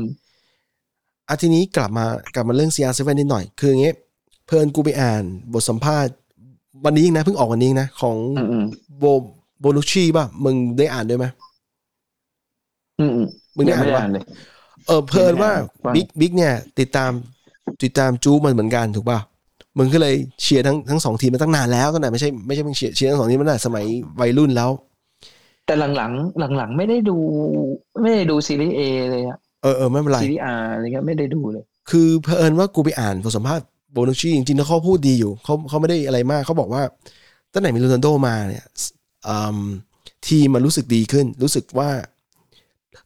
[1.29, 3.97] อะทีนี้กลับมากลับมาเรื่อง CR7 นิดหน่อย คืออย่างเงี้ย
[4.47, 6.15] เพื่อนกูไปอ่านบทสัมภาษณ์
[6.85, 8.65] วันนี้เองนะเพิ่งออกวันนี้นะ ของอืมอืม
[8.99, 9.05] โบ
[9.61, 11.27] โบนุชชีป่ะ มึงได้อ่านด้วยไหม
[13.01, 13.27] อืมอืม
[13.57, 14.23] มึงได้ยังอ่านไม่ได้ปะอ่านเลย
[14.87, 15.53] เออเผอิญว่า
[15.85, 17.11] ว่าบิ๊กบิ๊กเนี่ย ติดตาม
[17.83, 19.19] ติดตามจูมันเหมือนกันถูกป่ะ
[19.79, 23.85] มึงก็เลยเชียร์ทั้งทั้งสองทีมมาตั้งนานแล้วตั้งแต่ไม่ใช่ไม่ใช่เพิ่งเชียร์เชียร์ทั้งสองทีมมาตั้งแต่สมัย
[24.21, 24.71] วัยรุ่นแล้ว
[25.67, 27.17] แต่หลังๆหลังๆไม่ได้ดู
[28.03, 36.83] ไม่ได้ดู Serie A เลยอะเออเออไม่เป็นไร ซีรีส์อาร์อะไรเงี้ยไม่ได้ดูเลย คือเผอิญว่ากูไปอ่านบทสัมภาษณ์โบนุชชีจริงๆแล้วเขาพูดดีอยู่เขาเขาไม่ได้อะไรมากเขาบอกว่า
[37.53, 38.65] ตั้งแต่มีโรนัลโดมาเนี่ย
[39.29, 39.59] อืม
[40.29, 41.91] ทีมมันรู้สึกดีขึ้น รู้สึกว่า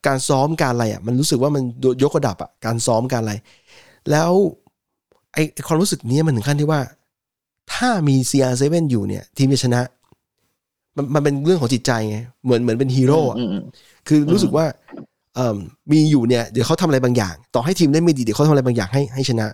[0.07, 1.63] การซ้อมการอะไรอะมันรู้สึกว่ามัน
[2.03, 3.35] ยกระดับอะการซ้อมการอะไร
[4.11, 4.31] แล้ว
[5.33, 6.81] ไอไอ้ความรู้สึกเนี้ยมันถึงขั้นที่ว่า
[7.75, 9.81] ถ้ามี CR7 อยู่เนี่ย ทีมจะชนะ
[10.97, 13.63] มันมันเป็นเรื่องของจิตใจไงเหมือนเหมือนเป็นฮีโร่อะอืมอืม
[14.09, 14.67] คือรู้สึกว่า
[15.37, 15.57] เอ่ม
[15.93, 19.47] มีอยู่เนี่ยเดี๋ยวเขาทำอะไรบางอย่าง ต่อให้ทีมได้ไม่ดีเดี๋ยวเขาทำอะไรบางอย่างให้ให้ชนะ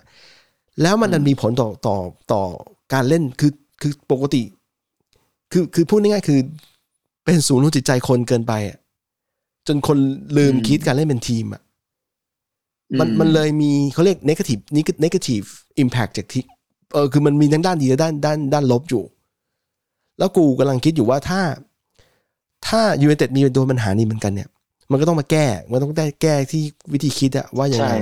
[0.81, 1.97] แล้วมันดันมีผลต่อต่อ
[2.31, 2.41] ต่อ
[2.93, 4.43] การเล่นคือคือปกติ
[5.51, 6.39] คือคือพูดง่ายๆคือ
[7.25, 8.77] เป็นศูนย์รวมจิตใจคนเกินไปอะ
[9.67, 9.97] จนคน
[10.37, 11.61] ลืมอืมคิดการเล่นเป็นทีมอะ
[12.99, 14.61] มันอืมันเลยมีเขาเรียก negative
[15.03, 15.47] negative
[15.83, 16.43] impact จากที่
[16.93, 19.03] เออคือมันมีทั้งด้านดีและด้านด้านด้านลบอยู่
[20.19, 21.41] แล้วกูกำลังคิดอยู่ว่าถ้า
[22.67, 24.49] ถ้ายู i นเต็ดมีโดนปัญหานี้เหมือนกันเนี่ย
[24.91, 27.93] มันก็ต้องมาแก้ มันต้องได้แก้ที่วิธีคิดอะว่ายังใช่ไง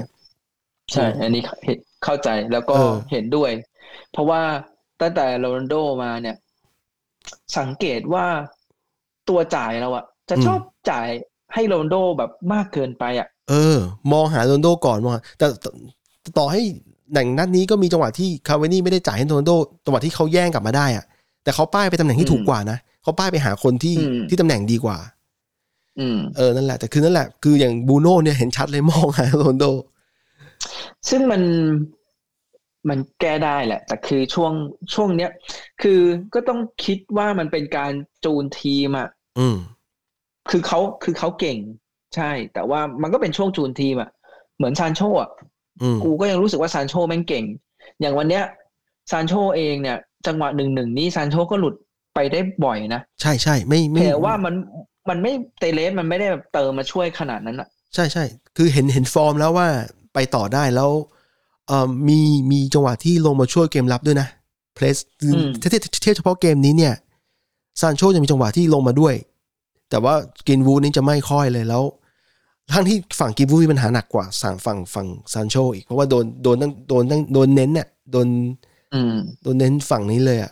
[0.92, 3.52] ใช่ อันนี้เห็นเข้าใจแล้วก็เออเห็นด้วย
[4.12, 4.42] เพราะว่า
[5.02, 6.36] ตั้งแต่โรนัลโดมาเนี่ย
[7.58, 8.26] สังเกตว่า
[9.30, 10.60] ตัวจ่ายเราอะจะชอบ
[10.92, 11.08] จ่าย
[11.54, 13.78] ให้โรนัลโดแบบมากเกินไปอะเออ
[14.12, 15.70] มองหาโรนัลโดก่อนมองหาแต่แต่
[16.38, 16.62] ต่อให้
[17.14, 19.52] หนังนัดนี้ก็มีจังหวะที่คาเวนี่ไม่ได้จ่ายให้โรนัลโด
[19.86, 21.06] จังหวะที่เขาแย่งกลับมาได้อะ
[21.44, 23.96] แต่เขาป้ายไปตำแหน่งที่ถูกกว่านะเขาป้ายไปหาคนที่
[24.30, 24.98] ที่ตำแหน่งดีกว่า
[26.00, 29.66] อืมเออนั่นแหละแต่คือนั่นแหละคืออย่างบูโน่เนี่ยเห็นชัดเลยมองหาโรนลโด
[31.10, 31.42] ซึ่งมัน
[32.90, 34.54] มันแก้ได้แหละ แต่คือช่วง
[34.94, 35.32] ช่วงเนี้ย
[35.82, 36.00] คือ
[36.34, 37.92] ก็ต้องคิดว่ามันเป็นการ
[38.26, 39.58] จูนทีมอะอืม
[40.50, 41.58] คือเขาคือเขาเก่ง
[42.16, 44.10] ใช่ แต่ว่ามันก็เป็นช่วงจูนทีมอะ
[44.58, 45.30] เหมือนซานโชอะ
[45.82, 47.46] อืมกูก็ยังรู้สึกว่าซานโชแม่งเก่ง
[48.02, 48.44] อย่างวันเนี้ย
[49.12, 51.76] ซานโชเองเนี่ย จังหวะหนึ่งหนึ่งนี่ซานโชก็หลุด
[52.16, 54.56] ไปได้บ่อยนะ ใช่ใช่ไม่ไม่แต่ว่ามัน
[55.10, 58.24] มันไม่เตเลสมันไม่ได้แบบเติมมาช่วยขนาดนั้นอะใช่ใช่
[58.58, 59.68] คือเห็นเห็นฟอร์มแล้วว่า
[60.14, 60.92] ไปต่อได้แล้ว
[61.68, 62.20] เอ่อมี
[62.52, 64.28] มีจังหวะที่ลงมาช่วยเกมรับด้วยนะ
[64.76, 64.98] เพลส
[65.62, 66.94] ถ้าเทียบเทียบเฉพาะเกมนี้เนี่ย
[67.82, 69.14] ซานโชจะมีจังหวะที่ลงมาด้วย
[69.94, 70.16] แต่ว่า
[70.48, 71.84] กินวูดนี่จะไม่ค่อยเลยแล้ว
[72.72, 78.28] ทั้งที่ฝั่งกินวูดมีปัญหาหนักกว่าฝั่งฝั่งฝั่งซานโชอีกเพราะว่าโดนโดนตั้งโดนตั้งโดนเน้นเนี่ยโดน
[78.94, 80.52] อืมโดนเน้นฝั่งนี้เลยอะ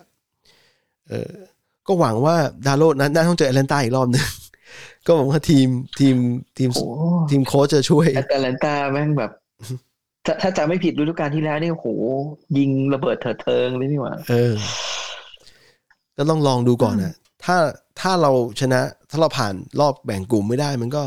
[1.08, 1.32] เออ
[1.88, 4.26] ก็หวังว่าดาโลนั้นน่าต้องเจอแอตแลนตาอีกรอบหนึ่ง
[5.06, 5.68] ก็หวังว่าทีม
[6.00, 6.16] ทีม
[6.58, 6.86] ทีมโอ้
[7.30, 9.32] ทีมโค้ชจะช่วยแอตแลนตาแม่งแบบ
[10.26, 11.88] ถ้าถ้าจำไม่ผิดฤดูกาลที่แล้วนี่โห
[12.58, 14.54] ยิงระเบิดเถิดเทิงเลยนี่หว่าเออ
[16.18, 17.58] ก็ต้องลองดูก่อนนะ ถ้า
[18.02, 21.04] ถ้าเราชนะถ้าเราผ่านรอบแบ่งกลุ่มไม่ได้ มันก็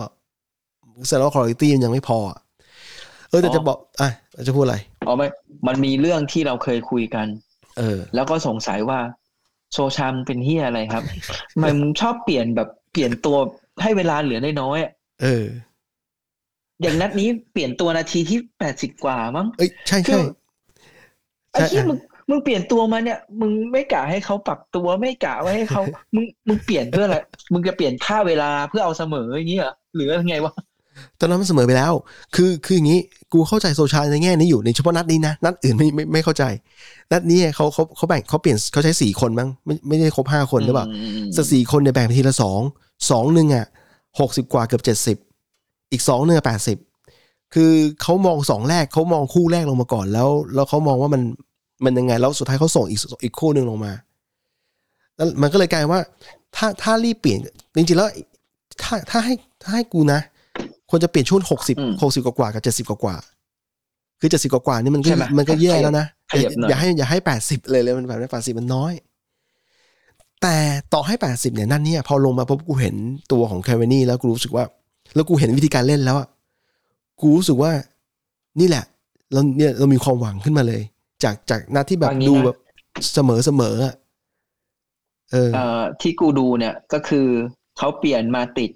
[1.07, 2.39] แสดงว่าคุณภาพมันยังไม่พออะ
[3.31, 4.11] เออแต่จะบอกอะ
[4.47, 5.27] จะพูดอะไรอ๋อไม่
[5.67, 7.27] มันมีเรื่องที่เราเคยคุยกัน
[7.79, 9.01] เออ แล้วก็สงสัยว่า
[9.73, 11.05] โซชามนเป็นเฮียอะไรครับ
[11.63, 13.37] มันชอบเปลี่ยนแบบเปลี่ยนตัว
[13.83, 14.93] ให้เวลาเหลือน้อยๆอะ
[15.23, 15.47] เออ
[16.83, 20.19] อย่างนัดนี้เปลี่ยนตัวนาทีที่แปดสิบกว่ามั้งเอ้ยใช่ใช่
[21.53, 25.83] ไอ้ที่มึง มึงเปลี่ยนตัวมาเนี่ย มึงไม่กะให้เขาปรับตัวไม่กะไว้ให้เขา
[26.15, 27.17] มึงมึงเปลี่ยนเพื่ออะไร
[27.53, 30.55] มึงจะเปลี่ยนค่าเวลาเพื่อเอาเสมออย่างเงี้ยเหรอหรือไงวะ
[31.21, 31.93] ตอนนั้นมันเสมอไปแล้ว
[32.35, 33.01] คือคืออย่างนี้
[33.33, 36.45] กูเข้าใจโซชาในแง่นี้อยู่ในเฉพาะนัดนี้นะ นัดอื่นไม่ไม่ไม่เข้าใจ
[37.13, 40.89] นัดนี้เขาเขาเขาแบ่งเขาเปลี่ยนเขาใช้สี่คนมั้งไม่ไม่ได้ครบห้าคนหรือเปล่าม
[41.37, 42.61] สักสี่คนเนี่ยแบ่งไปทีละสอง
[43.11, 43.67] สองหนึ่งอะ
[44.21, 45.17] หกสิบกว่าเกือบเจ็ดสิบ
[45.93, 46.79] อีกสองหนึ่งแปดสิบ
[47.55, 51.23] คือเขามองสองแรกเขามองคู่แรกลงมาก่อนแล้ว แล้วเขามองว่ามัน
[51.85, 53.93] มันยังไง แล้วสุดท้ายเขาส่งอีกอีกคู่หนึ่งลงมา
[55.17, 56.03] แล้วมันก็เลยกลายว่า
[56.57, 57.39] ถ้าถ้ารีบเปลี่ยน
[57.77, 58.09] จริงๆแล้ว
[58.83, 60.21] ถ้าถ้าให้ถ้าให้กูนะ
[60.91, 68.93] ควรจะเปลี่ยนช่วงหกสิบหกสิบกว่าๆกับเจ็ดสิบกว่าๆคือเจ็ดสิบกว่าๆนี่มันก็มันก็แย่แล้วนะขยับหน่อยอย่าให้อย่าให้แปดสิบเลยเลยมันแบบนี้แปดสิบมันน้อย
[70.43, 70.57] แต่
[70.95, 72.95] ต่อให้แปดสิบเนี่ยนั่นเนี่ย พอลงมาปุ๊บกูเห็น
[73.33, 74.65] ตัวของแคเวนี่แล้วกูรู้สึกว่า
[75.15, 76.29] แล้วกูเห็นวิธีการเล่นแล้วอะ
[77.21, 77.71] กูรู้สึกว่า
[78.61, 78.85] นี่แหละ
[79.33, 80.83] เราเนี่ยเรามีความหวังขึ้นมาเลย
[81.25, 82.59] จากจากนัดที่แบบเอางี้ดูนะแบบ
[83.15, 83.95] เสมอเสมออะ
[85.33, 87.27] เออเอ่อที่กูดูเนี่ยก็คือ
[87.79, 88.71] เขาเปลี่ยนมาติด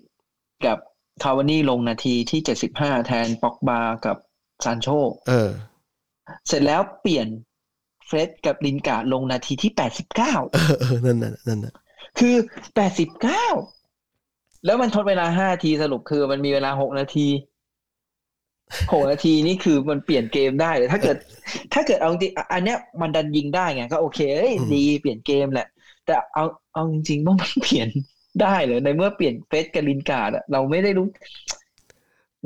[0.66, 0.78] กับ
[1.22, 4.16] คาวานี่ลงนาทีที่เจ็ดสิบห้าแทนป็อกบากับ
[4.64, 4.88] ซานโช
[5.28, 5.50] เออ
[6.48, 7.26] เสร็จแล้วเปลี่ยน
[8.06, 11.74] เฟรดกับลินการ์ดลงนาทีที่แปดสิบเก้าเออเออนั่นน่ะนั่นน่ะ
[12.18, 12.34] คือ
[12.74, 13.46] แปดสิบเก้า
[14.64, 17.26] แล้วมันทดเวลาห้าทีสรุปคือมันมีเวลาหกนาที
[18.92, 21.16] หกนาทีนี่คือมันเปลี่ยนเกมได้เลยถ้าเกิด
[21.74, 25.68] ถ้าเกิดเอาจริงๆอันเนี้ยมันดันยิงได้ไงก็โอเคเอ้ยดีเปลี่ยนเกมแหละ
[26.06, 27.88] แต่เอาเอาจริงๆว่ามันเปลี่ยน
[28.42, 31.06] ได้เลยในเมื่อเปลี่ยนเฟสกับลินการ์ดอะเราไม่ได้รู้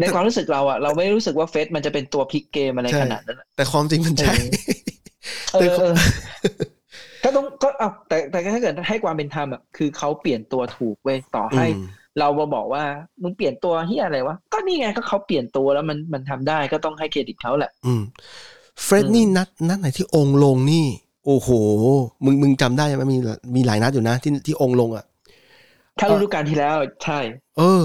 [0.01, 4.35] ในความรู้สึกเราอะเราไม่รู้สึกว่าเฟสมันจะเป็นตัวพลิกเกมอะไรขนาดนั้นอะแต่ความจริงมันใช่
[5.53, 5.95] เออเออ
[7.25, 11.83] ก็ต้องก็เอาแต่แต่ถ้าเกิดให้ความเป็นธรรมอะคือเขาเปลี่ยนตัวถูกเว้ยต่อให้อืม
[12.19, 12.83] เรามาบอกว่า
[13.23, 18.03] มึงเปลี่ยนตัวเฮียอะไรวะ ก็นี่ไงก็เขาเปลี่ยนตัวแล้วมันมันทำได้ก็ต้องให้เครดิตเขาแหละ อืม
[18.83, 20.87] เฟรดนี่นัดนัดไหนที่องค์ลงนี่
[21.27, 21.49] โอ้โห
[22.25, 23.19] มึงมึงจำได้ไหมมี
[23.57, 25.05] มีหลายนัดอยู่นะ ที่ที่องค์ลงอะ
[25.99, 27.19] ถ้าฤดูกาลที่แล้วใช่
[27.59, 27.83] เออ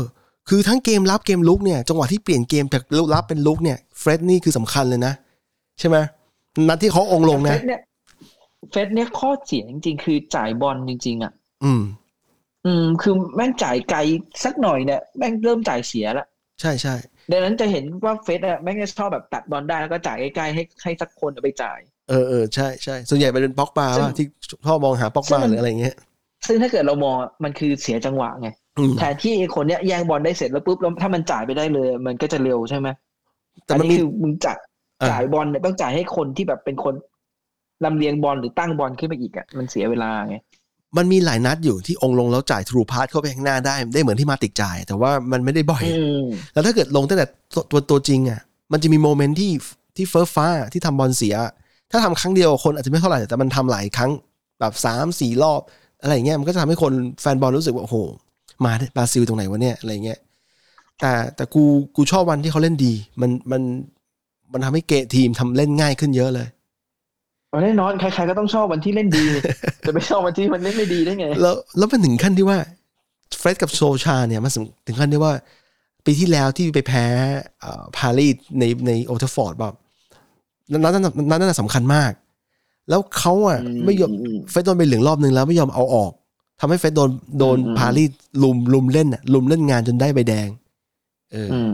[0.49, 5.13] คือทั้งเกมรับเกมลุกเนี่ยจังหวะที่เปลี่ยนเกมจากรับเป็นลุกเนี่ยเฟรดนี่คือสำคัญเลยนะ
[5.79, 5.97] ใช่ไหม
[6.67, 7.81] นัดที่เขาองค์ลงเฟนะสเนี่ย
[8.71, 11.31] เฟสเนี่ยข้อเสียจริงๆ คือจ่ายบอลจริง ๆ อะ
[11.63, 11.81] อืม
[12.67, 13.99] อืม คือแม่งจ่ายไกล
[14.43, 16.25] สักหน่อยเนี่ยแม่งเริ่มจ่ายเสียละ
[16.61, 16.95] ใช่ใช่
[17.31, 24.27] ดังนั้นจะเห็นว่าเฟสอะแม่งจะชอบแบบตัดบอลได้แล้วก็จ่ายใกล้ๆให้ให้สักคนเอาไปจ่ายเออเออใช่ใช่ส่วนใหญ่เป็นป็อกบาซึ่งว่าที่
[24.65, 25.95] พ่อมองหาป็อกซึ่บางมันหรืออะไรเงี้ย
[26.47, 32.87] ซึ่งถ้าเกิดเรามองอะมันคือเสียจังหวะไงอืมแทนที่ไอ้คนเนี้ยแย่งบอลได้เสร็จแล้วปุ๊บแล้วถ้ามันจ่ายไปได้เลย มันก็จะเร็วใช่ไหม
[33.65, 34.57] แต่อันมันนี้มีคือมึงจ่าย
[35.01, 36.93] อะจ่ายบอลเนี่ยต้องจ่ายให้คนที่แบบเป็นคน
[37.85, 40.35] ลำเลียงบอลหรือตั้งบอลขึ้นไปอีกอะมันเสียเวลาไง
[40.97, 49.51] มันมีหลายนัดอยู่ที่องค์ลงแล้วจ่ายทรูพาสเข้าไปข้างหน้าได้ได้เหมือนที่มาติกจ่าย แต่ว่ามันไม่ได้บ่อยอืมแล้วถ้าเกิดลงตั้งแต่ตัวตัวตัวจริงอะ มันจะมีโมเมนต์ที่
[49.95, 51.35] ที่เฟิร์สฟ้าที่ทำบอลเสีย
[51.91, 54.11] ถ้าทำครั้งเดียวคนอาจจะไม่เท่าไหร่แต่มันทำหลายครั้ง
[54.59, 55.61] แบบสามสี่รอบ
[56.01, 57.97] อะไรอย่างเงี้ยมันก็จะทำให้คนแฟนบอลรู้สึกว่าโอ้โห
[58.65, 60.19] มาบราซิลตรงไหนวะเนี่ยอะไรเงี้ย
[60.99, 61.63] แต่แต่กู
[61.95, 63.61] กูชอบวันที่เขาเล่นดี มันมัน
[64.53, 66.47] มันทำให้เกมทีมทำเล่นง่ายขึ้นเยอะเลย
[67.49, 69.25] เอาแน่นอนใครๆก็ต้องชอบวันที่เล่นดี
[69.87, 72.57] จะไม่ชอบวันที่มันเล่นไม่ดีได้ไง แล้วแล้วมันถึงขั้นที่ว่า
[73.37, 74.51] เฟร็ดกับโซชาเนี่ยมัน
[74.87, 75.33] ถึงขั้นที่ว่า
[76.05, 77.05] ปีที่แล้วที่ไปแพ้
[77.97, 79.75] พารีสในในโอลด์แทรฟฟอร์ดแบบ
[80.71, 82.11] นั้นนั้นนั้นนั้นสำคัญมาก
[82.89, 86.11] แล้วเขาอะอืมไม่ยอมอืมเฟสโดนไปเหลืองรอบนึงแล้วไม่ยอมเอาออก
[86.59, 88.11] ทำให้เฟสโดนโดนอืมพารีส
[88.43, 90.47] ลุมลุมเล่นอะลุมเล่นงานจนได้ใบแดง
[91.31, 91.71] เออออืม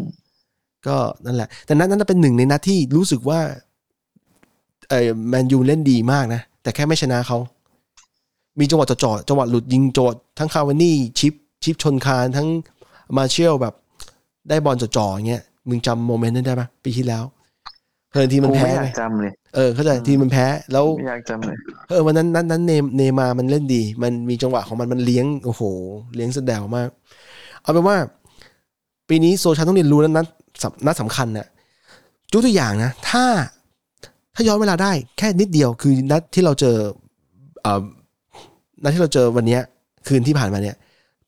[0.87, 3.39] ก็นั่นแหละ แต่นั้นนั้นเป็นหนึ่งในนัดที่รู้สึกว่า
[4.89, 7.37] เออแมนยูเล่นดีมากนะ แต่แค่ไม่ชนะเขา
[8.59, 12.47] มีจังหวะจ่อๆจังหวะหลุดยิงโจดทั้งคาวานี่ชิปชิปชนคานทั้ง
[13.17, 13.73] มาเชลแบบ
[14.49, 17.23] ได้บอลจ่อๆอย่างเงี้ยมึงจำโมเมนต์นั้นได้ปะปีที่แล้ว
[18.09, 21.55] เพลินทีมมันกูแพ้ไม่อยาไงกจำเลยเออเข้าใจทีมมันแพ้แล้วไม่อยากจำเลย
[21.89, 25.61] เออวันนั้นนั้นนั้นเนมเนมามันเล่นดี มันมีจังหวะของมันมันเลี้ยงโอ้โห
[26.15, 26.89] เลี้ยงแสดงมาก
[27.61, 27.97] เอาเป็นว่า
[29.09, 30.25] ปีนี้โซชาต้องเรียนรู้นะนัด
[30.61, 31.47] สำนัดสำคัญนะ
[32.31, 33.25] ยกตัวอย่างนะ ถ้า
[34.35, 36.77] ถ้าย้อนเวลาได้แค่นิดเดียวคือนัดที่เราเจอ
[37.61, 37.81] เอ่อ
[38.83, 39.61] นัดที่เราเจอวันเนี้ย
[40.07, 40.75] คืนที่ผ่านมาเนี่ย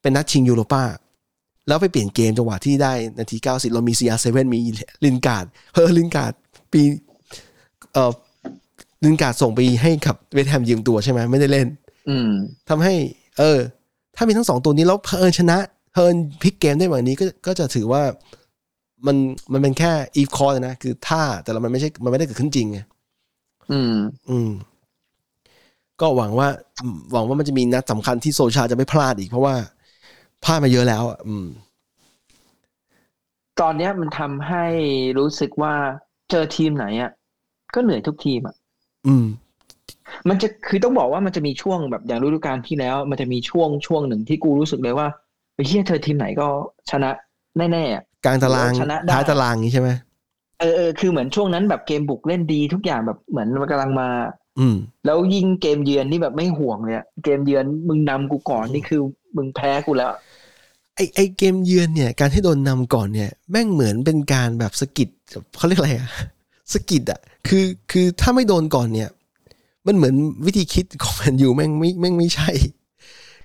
[0.01, 0.83] เป็นนัดชิงยูโรป้า
[1.67, 4.59] แล้วไปเปลี่ยนเกมจังหวะที่ได้นาที90เรามี CR7 มี
[5.05, 6.33] ลินการ์ดเฮอลินการ์ด
[6.69, 6.81] เปปี
[7.93, 8.11] เอ่อ
[9.05, 11.67] ลินการ์ดส่งไปให้กับเวสต์แฮมยืมตัวใช่ไหมไม่ได้เล่น
[12.09, 12.29] อืม
[12.69, 12.93] ทำให้
[13.37, 13.59] เออ
[14.15, 15.57] ถ้ามีทั้งสองตัวนี้แล้วเผอิญชนะ
[15.93, 18.03] เผอิญพลิกเกมได้แบบนี้ก็ก็จะถือว่า
[19.05, 19.15] มัน
[19.51, 22.79] มันเป็นแค่ if clause นะ คือท่าแต่ละมันไม่ใช่มันไม่ได้เกิดขึ้นจริงไง
[23.71, 23.93] อืม
[24.29, 24.51] อืม
[26.01, 26.47] ก็หวังว่า
[26.81, 29.55] อืมหวังว่ามันจะมีนัดสำคัญที่โซชาจะไม่พลาดอีกเพราะว่า
[30.43, 31.45] พลาดมาเยอะแล้วอะอืม
[33.61, 34.65] ตอนเนี้ยมันทำให้
[35.17, 35.73] รู้สึกว่า
[36.29, 37.11] เจอทีมไหนอะ
[37.73, 38.55] ก็เหนื่อยทุกทีมอะ
[39.07, 39.25] อืม
[40.29, 45.07] มันจะคือต้องบอกว่ามันจะมีช่วงแบบอย่างฤดูกาลที่แล้ว มันจะมีช่วงช่วงหนึ่งที่กูรู้สึกเลยว่า
[45.55, 46.47] ไอ้เหี้ยเธอทีมไหนก็
[46.91, 47.11] ชนะ
[47.57, 49.89] แน่ๆอะกลางตารางชนะได้ท้ายตารางนี้ใช่ไหม
[50.59, 54.09] เออเออคือเหมือนช่วงนั้นแบบเกมบุกเล่นดีทุกอย่างแบบเหมือนมันกำลังมา
[54.59, 59.01] อืม แล้วยิงเกมเยือนนี่แบบไม่ห่วงเลยอะเกมเยือนมึงนำกูก่อนนี่คือ
[59.35, 60.09] มึงแพ้กูแล้ว
[60.95, 65.09] ไอไอเกมเยือนเนี่ย การที่โดนนำก่อนเนี่ย แม่งเหมือนเป็นการแบบสะกิด
[65.57, 66.09] เขาเรียกอะไรอะ
[66.73, 69.09] สะกิดอะคือคือถ้าไม่โดนก่อนเนี่ย
[69.87, 70.15] มันเหมือน
[70.45, 72.49] วิธีคิดของแมนยูแม่งไม่แม่งไม่ใช่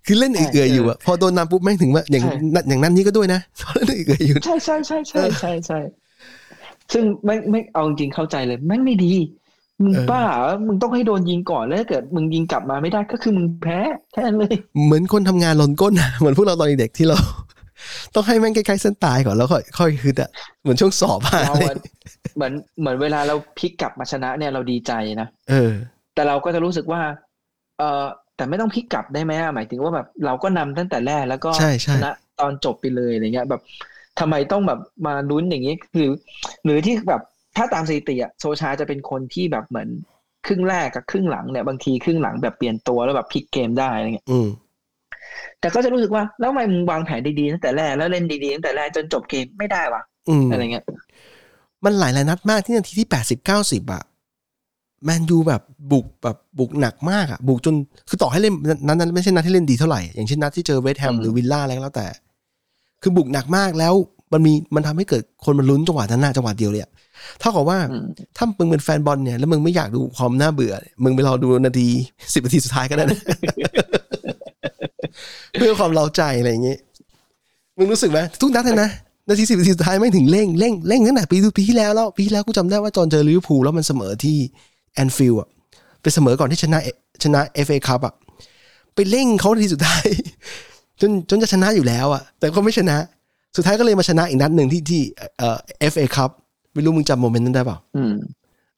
[0.06, 5.78] คือเล่นใช่เอื่อยๆอยู่อะพอโดนนำปุ๊บแม่งถึงว่าอย่างใช่ นั่นอย่างนั้นนี่ก็ด้วยนะพอเล่นเอื่อยๆอยู่ ใช่ใช่ใช่ใช่ใช่ใช่
[6.92, 9.12] ซึ่งไม่ไม่เอาจริงๆเข้าใจเลยแม่งไม่ดี
[9.84, 13.78] มึงเออบ้าเหรอมึงต้องให้โดนยิงก่อนแล้วถ้าเกิด มึงยิงกลับมาไม่ได้ก็คือมึงแพ้
[14.12, 17.16] แค่นั้นเลย เหมือนคนทำงานหล่นก้นอะเหมือนพวกเราตอนเด็กๆที่เรา
[18.14, 20.30] ต้องให้แม่งใกล้ๆเส้นตายก่อนแล้วค่อยค่อยฮึดอะ
[20.62, 21.74] เหมือนช่วงสอบอะเราอะ
[22.36, 25.72] เหมือนเหมือนเวลาเราพลิกกลับมาชนะเนี่ยเราดีใจนะเออ
[26.14, 27.00] แต่เราก็จะรู้สึกว่า
[27.78, 28.04] เออ
[28.36, 33.62] แต่ไม่ต้องพลิกกลับได้ไหมอะหมายถึงว่าแบบเราก็นำตั้งแต่แรกแล้วก็ใช่ใช่ชนะตอนจบไปเลยอะไรเงี้ยแบบ
[34.20, 36.12] ทำไมต้องแบบมาลุ้นอย่างนี้หรือ
[36.64, 37.22] หรือที่แบบ
[37.56, 39.88] ถ้าตามสถิติอะโซชาจะเป็นคนที่แบบเหมือน
[40.46, 44.48] ครึ่งแรกกับครึ่งหลังเนี่ยบางทีครึ่งหลังแบบเปลี่ยนตัวแล้วแบบพลิกเกมได้อะไรเงี้ยอืม
[45.60, 50.84] แต่ก็จะรู้สึกว่าแล้วทำไมมึงวางแผนดีๆตั้งแต่แรกแล้วเล่นดีๆตั้งแต่แรกจนจบเกมไม่ได้วะอืมอะไรเงี้ย
[51.84, 54.02] มันหลายหลายนัดมากที่นาทีที่แปดสิบเก้าสิบอะ
[55.04, 57.74] แมนยูแบบบุกแบบบุกหนักมากอะบุกจน
[58.08, 58.54] คือต่อให้เล่น
[58.86, 62.06] นั้นนั้นไม่ใช่นัดที่เล่นดีเท่าไหร่ อย่างเช่นนัดที่เจอเวสต์แฮมอืมหรือวิลล่าอะไรก็แล้วแต่
[63.02, 63.94] คือบุกหนักมากแล้ว
[64.32, 66.90] มันมีมันทำให้เกิดคนมันลุ้นจังหวะนั้นน่ะจังหวะเดียวเลยอะ
[67.40, 68.04] เท่ากับว่าอืม
[68.36, 71.88] ถ้ามึงเป็นแฟนบอลเนี่ย แล้วมึงไม่อยากดูความน่าเบื่อเนี่ยมึงไปรอดูนาที
[72.34, 73.20] สิบนาทีสุดท้ายก็ได้นะ
[75.52, 76.78] เพื่อความเร้าใจอะไรอย่างเงี้ย
[77.78, 78.90] มึงรู้สึกไหมทุกนัดเลยนะ
[79.28, 84.36] นาทีสิบนาทีสุดท้ายไม่งถึงเร่งเร่งเร่งตั้งแต่ปีปีที่แล้วแล้วปีที่แล้วกูจำได้ว่าตอนเจอลิเวอร์พูลแล้วมันเสมอที่
[84.94, 85.48] แอนฟิลด์อะ
[86.02, 86.78] ไปเสมอก่อนที่ชนะ
[87.24, 88.14] ชนะเอฟเอคัพอะ
[88.94, 90.06] ไปเร่งเขานาทีสุดท้าย
[91.00, 92.96] จนจนจะชนะอยู่แล้วอะแต่ก็ไม่ชนะ
[93.56, 95.02] สุดท้ายก็เลยมาชนะอีกนัดหนึ่งที่ที่
[95.38, 96.30] เอ่อเอฟเอคัพ
[96.74, 98.14] ไม่รู้มึงจำ moment นั้นได้เปล่าอืม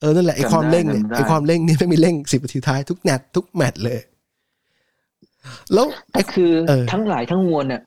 [0.00, 4.00] เออนั่นแหละไอ้จำได้ความเร่งเนี่ยจำได้ไอ้ความเร่งนี่ไม่มีเร่งสิบนาทีท้ายทุกแมตช์ทุกแมตช์เลย
[5.72, 7.82] แล้วไอ้แต่คือเออทั้งหลายทั้งมวลเนี่ย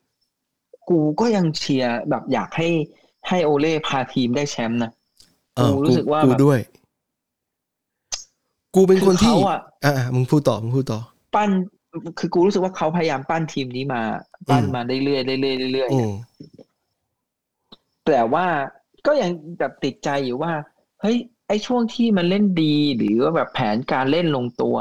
[0.90, 2.70] กูก็ยังเชียร์แบบอยากให้
[3.28, 4.92] ให้โอเล่พาทีมได้แชมป์นะ
[5.56, 6.60] เออกูรู้สึกว่ากูแบบด้วย
[8.76, 11.00] กูเป็นคนที่เขาอะอ่ามึงพูดต่อมึงพูดต่อ
[11.36, 11.50] ปั้น
[12.20, 14.02] คือกูรู้สึกว่าเขาพยายามปั้นทีมนี้มา
[14.50, 18.46] ปั้นอืมมาเรื่อยๆเรื่อยๆเรื่อยอืมๆแต่ว่า
[19.06, 20.52] ก็ยังแบบติดใจอยู่ว่า
[21.02, 24.78] เฮ้ย ไอ้ช่วงที่มันเล่นดี หรือว่าแบบแผนการเล่นลงตัว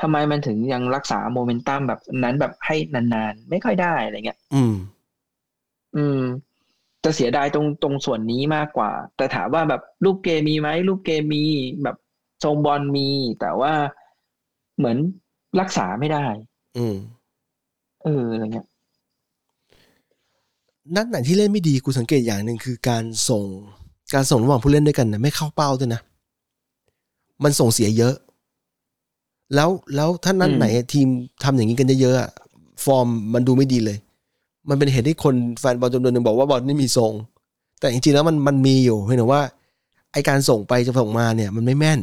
[0.00, 4.74] ทำไมมันถึงยังรักษาโมเมนตัมแบบนั้นแบบให้นานๆ ไม่ค่อยได้อะไรเงี้ย อืม
[5.96, 6.22] อืม
[7.04, 11.44] จะเสียดายตรงตรงส่วนนี้มากกว่า แต่ถามว่าแบบลูกเกมมีไหมลูกเกมมี
[11.82, 11.96] แบบ
[12.44, 13.08] ทรงบอลมี
[13.40, 13.72] แต่ว่า
[14.76, 14.96] เหมือน
[15.60, 16.24] รักษาไม่ได้
[16.76, 16.96] อืม
[18.04, 18.66] เอออะไรเงี้ย
[20.96, 23.42] นัดไหนที่เล่นไม่ดีกูสังเกตอย่างหนึ่งคือการส่ง
[24.14, 26.00] การส่งระหว่างผู้เล่นด้วยกันนะไม่เข้าเป้าด้วยนะ
[27.44, 28.14] มันส่งเสียเยอะ
[29.54, 31.08] แล้วแล้วถ้านัดไหนทีม
[31.44, 32.30] ทำอย่างนี้กันเยอะๆอะ
[32.84, 33.98] ฟอร์มมันดูไม่ดีเลย
[34.68, 37.12] มันเป็นเหตุที่คนแฟนบอลจำนวนหนึ่งบอกว่าบอลไม่มีทรง
[37.80, 39.42] แต่จริงๆแล้วมันมันมีอยู่เพียงแต่ว่า
[40.12, 42.00] ไอการส่งไปจะส่งมาเนี่ย มันไม่แม่น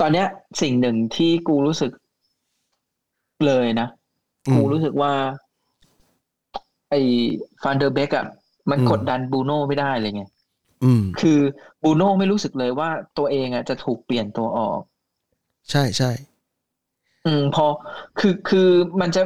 [0.00, 0.26] ตอนเนี้ย
[0.62, 1.90] สิ่งหนึ่งที่กูรู้สึก
[3.46, 3.88] เลยนะ
[4.48, 5.12] อืมกูรู้สึกว่า
[6.90, 7.00] ไอ้
[7.62, 8.26] ฟานเดอร์เบกอะ
[8.70, 10.22] มันอืมกดดันบรูโน่ไม่ได้เลยไง
[10.84, 11.38] อืมคือ
[11.82, 14.80] บรูโน่ไม่รู้สึกเลยว่าตัวเองอะจะถูกเปลี่ยนตัวออก
[15.70, 16.10] ใช่ใช่
[17.26, 17.66] อืม พอ
[18.18, 18.68] คือคือ
[19.00, 19.22] มันจะ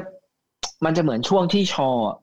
[0.85, 2.17] มันจะเหมือนช่วงที่ชออะ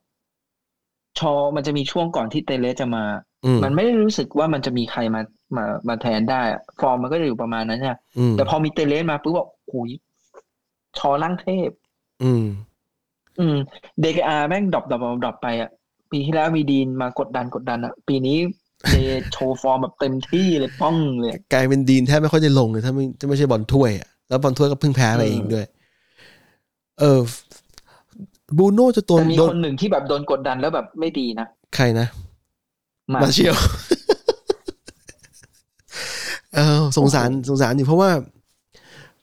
[1.20, 3.04] ชอมันจะมีช่วงก่อนที่เตเลสจะมา
[3.46, 5.22] อืมมันไม่ได้รู้สึกว่ามันจะมีใครมา
[5.56, 9.89] มามาแทนได้อะฟอร์มมันก็จะอยู่ประมาณนั้นเนี่ยอืมแต่พอมีเตเลสมาปุ๊บบอกโอ้ย
[10.98, 11.70] ชอล่างเทพ
[12.24, 12.46] อืม
[13.39, 13.58] อืม
[14.02, 15.70] เดเคอาแม่ง drop drop drop ไปอะ
[16.12, 18.38] ปีที่แล้วมีดีนมากดดันกดดันอะ ปีนี้
[18.91, 18.96] เด
[19.32, 25.66] โชว์ฟอร์มแบบเต็มที่เลยป้องเลย กลายเป็นดีนแทบไม่ค่อยจะลงเลยถ้าไม่ถ้าไม่ใช่บอลถ้วยอะแล้วบอลถ้วยก็เพิ่งแพ้ไปอืมเองด้วย
[27.00, 27.20] เออ
[28.58, 32.08] บูโน่จะโดนแต่มีโดคนนหนึ่งที่แบบโดนกดดันแล้วแบบไม่ดีนะ ใครนะ
[33.14, 33.56] มามาร์กซิยาล
[36.56, 38.10] เออสงสารสงสารอยู่เพราะว่า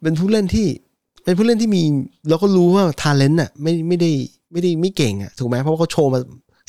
[0.02, 0.66] เป็นผู้เล่นที่
[1.24, 1.82] เป็นผู้เล่นที่มี
[2.28, 4.10] เราก็รู้ว่า talent อะไม่ไม่ได้
[4.52, 6.20] ไม่ได้ไม่เก่งอะถูกไหมเพราะว่าเขาโชว์มา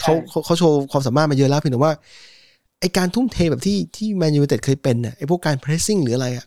[0.01, 1.93] เขาเขาเขาโชว์ความสามารถมาเยอะแล้วเพียงแต่ว่า
[2.79, 6.45] ไอการทุ่มเทแบบที่ที่แมนยูเต็ดเคยเป็นอะไอพวกการ pressing หรืออะไรอะ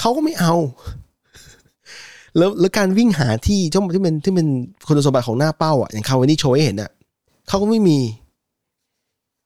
[0.00, 0.54] เขาก็ไม่เอา
[2.36, 4.48] แล้วแล้วการวิ่งหาที่ที่ที่เป็นที่เป็น
[4.86, 6.90] คุณสมบัติของหน้าเป้าอะอย่างคาวานี่โชว์ให้เห็นอะ
[7.48, 7.98] เขาก็ไม่มี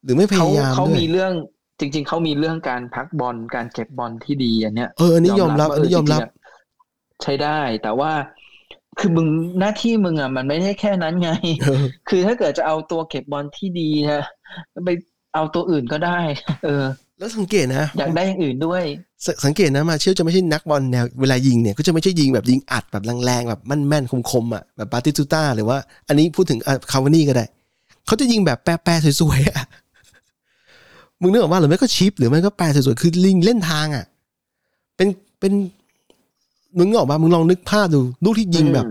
[0.05, 1.33] หรือไม่พเขายายามเขาด้วยมีเรื่อง
[1.81, 6.31] จริง ๆเขามีเรื่องการพักบอลการเก็บบอลที่ดีอันเนี้ยเอออันนี้ยอมรับอันนี้ยอมรับจริงๆอะ
[7.23, 8.13] ใช้ได้แต่ว่า
[8.99, 9.29] คือมึง
[9.61, 11.31] หน้าที่มึงอะมันไม่ใช่แค่นั้นไง
[11.63, 14.25] เออคือถ้าเกิดจะเอาตัวเก็บบอลที่ดีนะ
[14.85, 14.91] ไป
[15.35, 16.21] เอาตัวอื่นก็ได้
[16.65, 16.85] เออ
[17.19, 18.83] แล้วสังเกตนะอยากได้อย่างอื่นด้วย
[19.25, 26.59] สสังเกตนะมาเชี่ยวจะไม่ใช่นักบอลแนวเวลายิงเนี่ยก็จะไม่ใช่ยิงแบบยิงอัดแบบแรงๆแบบแม่นๆคมๆอะแบบปาติตูต้าหรือว่า อันนี้พูดถึง
[26.93, 27.47] คาวานี่ก็ได้
[28.07, 29.65] เขาจะยิงแบบแปรๆสวยๆอะ
[31.21, 34.05] มึงนึกออกว่าหรือไม่ก็ชิป หรือไม่ก็แปรสวยๆคือลิงเล่นทางอะ
[34.97, 35.09] เป็น
[35.41, 35.53] เป็น
[36.79, 38.87] มึงนึกออกมามึงลองนึกภาพดู ลูกที่ยิงแบบ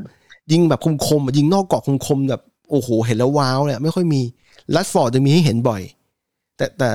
[0.52, 4.22] ยิงแบบคมๆอะยิงนอกกรอบคมๆแบบโอ้โห เห็นแล้วว้าวเนี่ยไม่ค่อยมี
[4.76, 5.82] ลัดฟอร์ดจะมีให้เห็นบ่อย
[6.58, 6.90] แต่แต่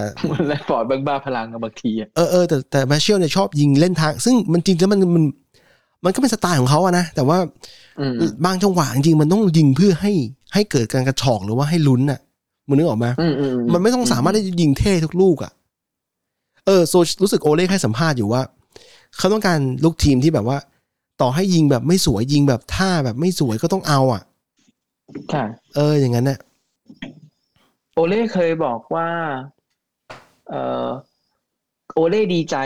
[0.49, 5.24] และฟอร์ดบ้าบ้าพลังกับบางทีอะเออเออแต่แต่มาเชลเนี่ยชอบยิงเล่นทาง ซึ่งมันจริงแล้วมันมัน
[6.05, 7.39] มันก็เป็นสไตล์ของเขาอะนะ แต่ว่า
[8.01, 8.14] อืม
[8.45, 10.12] บางจังหวะจริงๆมันต้องยิงเพื่อให้
[10.55, 12.20] ให้เกิดการกระชอกหรือว่าให้ลุ้นอะ
[12.68, 15.52] มึงนึกออกไหมอืมอืมันไม่ต้องสามารถได้ยิงเท่ทุกลูกอะ
[16.66, 18.42] เออโซรู้สึกโอเล่ให้สัมภาษณ์อยู่ว่า
[19.16, 20.58] เขาต้องการลูกทีมที่แบบว่า
[21.20, 24.22] ต่อให้ยิงแบบไม่สวยยิงแบบท่าแบบไม่สวยก็ต้องเอาอะ
[25.32, 25.44] ค่ะ
[25.76, 26.38] เออ อย่างนั้นน่ะ
[27.94, 29.08] โอเล่เคยบอกว่า
[30.48, 30.54] เอ
[30.86, 30.88] อ
[31.94, 32.56] โอเล่ดีใจ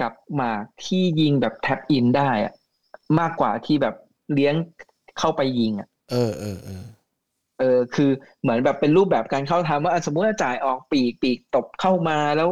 [0.00, 2.52] กับหมากที่ยิงแบบแท็บอินได้อะ
[3.18, 3.94] มากกว่าที่แบบ
[4.32, 4.54] เลี้ยง
[5.18, 6.84] เข้าไปยิงอะ เออเออเออ
[7.58, 8.10] เออคือ
[8.42, 12.48] เหมือนแบบเป็นรูปแบบการเข้าทำว่าอะสมมุติว่าจ่ายออกปีกปีกตบเข้ามาแล้ว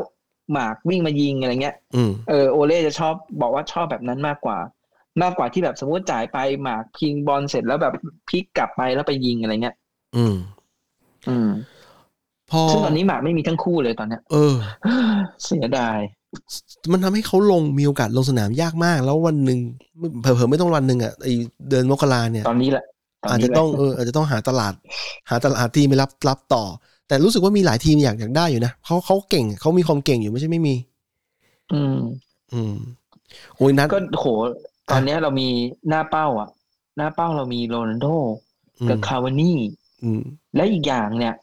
[0.52, 4.58] หมากวิ่งมายิงอะไรเงี้ยอืมเออโอเล่จะชอบบอกว่าชอบแบบนั้นมากกว่า
[5.22, 7.94] มากกว่าที่แบบสมมติจ่ายไปหมากพิงบอลเสร็จแล้วแบบ
[8.28, 9.76] พลิกกลับไปแล้วไปยิงอะไรเงี้ย
[10.16, 10.36] อืม
[11.28, 11.48] อืม
[12.50, 14.56] พอซึ่งตอนนี้หมากไม่มีทั้งคู่เลยตอนเนี้ย เออ
[15.44, 15.98] เสียดาย
[16.92, 19.58] มันทำให้เขาลงมีโอกาสลงสนามยากมาก แล้ววันหนึ่ง
[20.20, 21.28] เผลอๆไม่ต้องวันหนึ่งอะไอ
[21.68, 22.93] เดือนมกราเนี่ย ตอนนี้แหละตน
[23.30, 24.74] อาจนี้จะแหละต้องเอออาจจะต้องหาตลาด
[25.30, 26.64] หาตลาดที่ไม่รับรับต่อ
[27.08, 30.74] แต่รู้สึกว่ามีหลายทีมอยากอยากได้อยู่นะเขาเขาเก่งเขามีความเก่งอยู่ไม่ใช่ไม่มี
[31.72, 31.96] อืม
[32.54, 32.74] อืม
[33.56, 34.26] โอ้ยนัดก็โห
[34.90, 35.48] ตอนเนี้ยเรามี
[35.88, 36.48] หน้าเป้า อะ
[36.96, 38.06] หน้าเป้าเรามีโรนัลโด
[38.80, 39.58] อืกับมคาวานี่
[40.02, 40.22] อืม
[40.56, 41.34] และอีกอย่างเนี่ย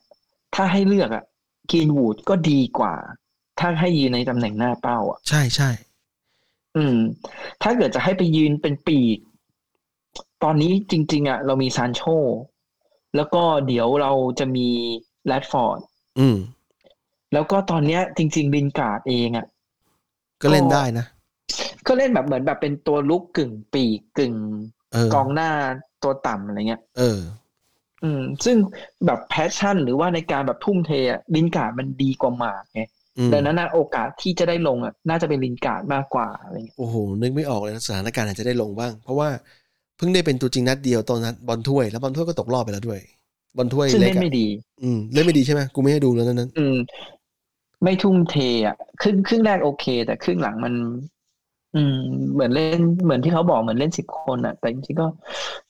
[0.56, 1.24] ถ้าให้เลือกอะ
[1.72, 2.94] กรีนวูดก็ดีกว่า
[3.60, 5.70] ถ้าให้ยืนในตำแหน่งหน้าเป้า อะ ใช่ใช่
[6.78, 6.98] อืม
[7.62, 9.18] ถ้าเกิดจะให้ไปยืนเป็นปีก
[10.44, 12.02] ตอนนี้จริง ๆอะเรามีซานโช
[13.16, 14.68] แล้วก็เดี๋ยวเราจะมี
[15.26, 15.80] แรดฟอร์ด
[16.20, 16.38] อืม
[17.34, 19.46] แล้วก็ตอนเนี้ย จริง ๆ ลินการ์ดเองอะ
[20.42, 21.06] ก็เล่นได้นะ
[21.88, 24.36] ก็เล่นแบบเหมือนแบบเป็นตัวรุกกึ่งปีกกึ่ง
[24.94, 25.50] เออกองหน้า
[26.04, 27.20] ตัวต่ำอะไรเงี้ย เออ
[28.04, 28.58] อืม ซึ่ง
[29.06, 32.82] แบบ passion หรือว่าในการแบบทุ่มเทอะลินการ์ดมันดีกว่ามาร์กไง
[33.18, 39.30] อืมดังนั้นน่ะโอกาสที่จะได้ลงอะ น่าจะเป็นลินการ์ดมากกว่าอะไรเงี้ย โอ้โห นึกไม่ออกเลยนะสถานการณ์อาจจะได้ลงบ้าง เพราะว่า
[39.61, 43.00] เพิ่งได้เป็นตัวจริงนัดเดียวตอนนั้นบอลถ้วยแล้วบอลถ้วยก็ตกรอบไปแล้วด้วย
[43.58, 44.46] บอลถ้วยซึ่งเล็เล่กนอะไม่ดี
[44.84, 46.76] อืมเล่นไม่ดีใช่ไหมกูไม่ให้ดูแล้วนั้นนั้น อืม
[47.84, 48.36] ไม่ทุ่มเท
[48.66, 50.74] อะครึ่งครึ่งแรกโอเค แต่ครึ่งหลังมัน
[51.76, 51.98] อืม
[52.34, 55.08] เหมือนเล่นเหมือนที่เขาบอกเหมือนเล่นสิบคนอะ แต่จริงๆก็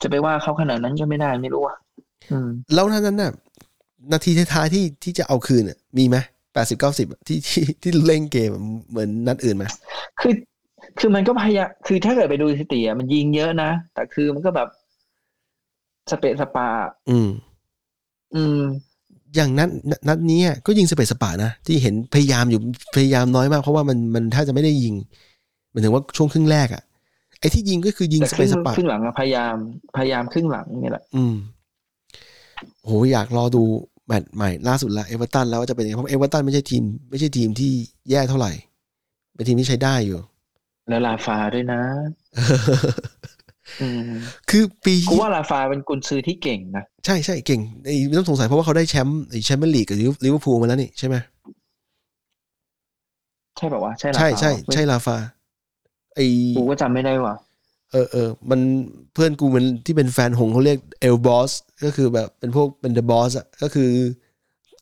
[0.01, 1.77] จะไปว่าเขาขนาดนั้นก็ไม่ได้ไม่รู้อะ
[2.31, 3.31] อืม แล้วนั้นนั้นน่ะ
[4.11, 6.17] นาทีท้ายๆที่ที่จะเอาคืนน่ะมีไหม
[6.53, 9.65] แปดสิบเก้าสิบที่ที่ที่เล่นเกมอะเหมือนนัดอื่นไหม
[10.19, 10.33] คือ
[10.99, 14.67] คือมันก็พยายามคือถ้าเกิดไปดูสถิติอะมันยิงเยอะนะ แต่คือมันก็แบบ
[16.11, 16.67] สะเปะสะปะ
[17.09, 17.29] อืม
[18.35, 18.61] อืม
[19.35, 19.69] อย่างนัด
[20.07, 22.59] นัดนี้อะก็ยิงสะเปะสะปะนะที่เห็นพยายามอยู่
[22.95, 24.93] พยายามน้อยมากเพราะว่ามันมันถ้าจะไม่ได้ยิง
[25.71, 26.83] หมายถึงว่าช่วงครึ่งแรกอะ
[27.39, 29.55] ไอ้ที่ยิงก็คือยิงแต่สคเปรึ่ซงสปาครึ่งหลังอะพยายาม
[29.97, 31.35] พยายามครึ่งหลังเนี่ยแหละ อืม
[32.83, 33.63] โหอยากรอดู
[34.07, 37.71] แมตช์ใหม่ล่าสุดละเอเวอร์ตันแล้วว่าจะเป็นยังไงเพราะเอเวอร์ตันไม่ใช่ทีม ไม่ใช่ทีมที่
[38.09, 38.51] แย่เท่าไหร่
[39.35, 40.19] เป็นทีมที่ใช้ได้อยู่
[40.89, 41.81] แล้วราฟาด้วยนะ
[43.81, 44.11] อืม
[44.49, 51.15] คือปีกูว่าราฟาเป็นกุนซือที่เก่งนะ ใช่ใช่เก่งไอ้ไม่ต้องสงสัยเพราะว่าเขาได้แชมป์ไอ้แชมเปี้ยนลีกกับลิเวอร์พูลมาแล้วนี่ใช่ไหม
[53.57, 55.17] ใช่แบบว่าวะใช่ราใช่ฟาใช่ปะใช่ราฟา
[56.15, 56.19] ไอ
[56.57, 57.35] กูก็จำไม่ได้ว่ะ
[57.91, 58.59] เออเออมัน
[59.13, 61.51] เพื่อนกูมันที่เป็นแฟนหงส์เขาเรียกเอลบอส
[61.83, 63.89] ก็คือแบบเป็นพวกเป็น the boss อะก็คือ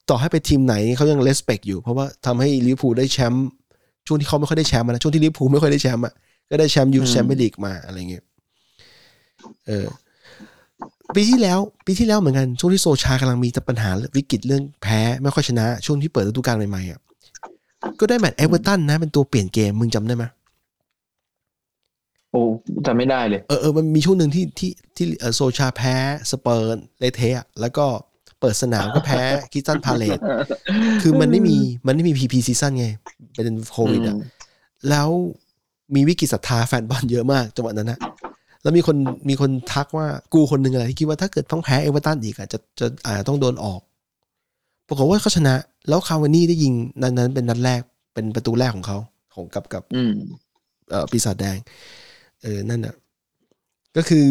[0.08, 3.48] ต่อให้ไปทีมไหนเขายัง respect อยู่ เพราะว่าทำให้ลิเวอร์พูลได้แชมป์
[4.06, 6.14] ช่วงที่เขาไม่ค่อยได้แชมป์อะนะช่วงที่ลิเวอร์พูลไม่ค่อยได้แชมป์อะ
[6.50, 8.24] ก็ได้แชมป์ยูแชมเปี้ยนลีกมาอะไรเงี้ย
[9.66, 9.86] เออ
[11.14, 17.00] ปีที่แล้วปีที่แล้วเหมือนกันช่วงที่โซชากำลังมีแต่ปัญหาวิกฤตเรื่องแพ้ไม่ค่อยชนะ ช่วงที่เปิดฤดูกาลใหม่ๆอะ
[18.00, 20.24] ก็ได้แมตช์เอเวอร์ตันนะ เป็นตัวเปลี่ยนเกมมึงจำได้ไหม
[22.32, 22.40] โอ้
[22.86, 25.94] จำไม่ได้เลย เออเออมันมีช่วงหนึ่งที่ที่ที่เออโซชาแพ้
[26.30, 27.86] สเปอร์เลเทะแล้วก็
[28.40, 29.20] เปิดสนามก็แพ้
[29.52, 30.18] คริสตัลพาเลซ
[31.02, 32.86] คือมันไม่มีมันไม่มี pre pre-season ไง
[33.34, 34.16] เป็นโควิดอะ
[34.90, 35.08] แล้ว
[35.94, 37.98] มีวิกฤตศรัทธาแฟนบอลเยอะมากจังหวะนั้นนะ
[38.62, 38.96] แล้วมีคน
[39.28, 43.80] มีคนทักว่ากูคนหนึ่งอะไรที่คิดว่าถ้าเกิดต้องแพ้เอเวอร์ตันอีกอะจะจะอาจจะต้องโดนออก
[44.88, 45.54] ปรากฏว่าเขาชนะ
[45.88, 46.72] แล้วคาวานี่ได้ยิง
[47.02, 47.80] นั้นนั้นเป็นนัดแรก
[48.14, 48.98] เป็นประตูแรกของเขา
[49.34, 50.12] ของกับกับอืม
[50.90, 51.56] เอ่อปีศาจแดง
[52.42, 52.94] เออนั่นน่ะ
[53.96, 54.26] ก็คือ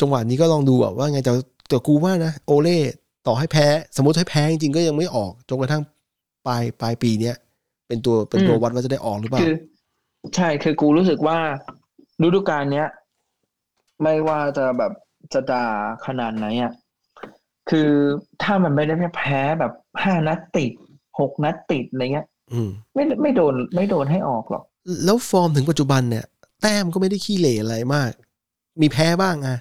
[0.00, 1.32] จังหวะนี้ก็ลองดูอะว่าไงแต่
[1.72, 2.78] แต่กูว่านะโอเล่
[3.26, 3.66] ต่อให้แพ้
[3.96, 5.82] สมมติให้แพ้จริงๆก็ยังไม่ออกจนกระทั่ง
[6.46, 7.36] ปลายปลายปีเนี้ย
[7.88, 9.54] เป็นตัวเป็นตัวอืมวัดว่าจะได้ออกหรือเปล่าคือ
[10.34, 11.38] ใช่คือกูรู้สึกว่า
[12.22, 12.88] ฤดูกาลเนี้ย
[14.02, 14.92] ไม่ว่าจะแบบ
[15.32, 15.66] จะด่า
[16.06, 16.72] ขนาดไหนอะ
[17.70, 17.90] คือ
[18.42, 20.72] ถ้ามันไม่ได้แพ้แบบห้านัดติด
[21.18, 24.64] หกนัดติดอะไรเงี้ยอืมไม่ไม่โดนไม่โดนให้ออกหรอก
[25.04, 26.24] แล้วฟอร์มถึงปัจจุบันเนี่ย
[26.62, 28.10] แต้มก็ไม่ได้ขี้เหร่อะไรมาก
[28.80, 29.58] มีแพ้บ้างอะ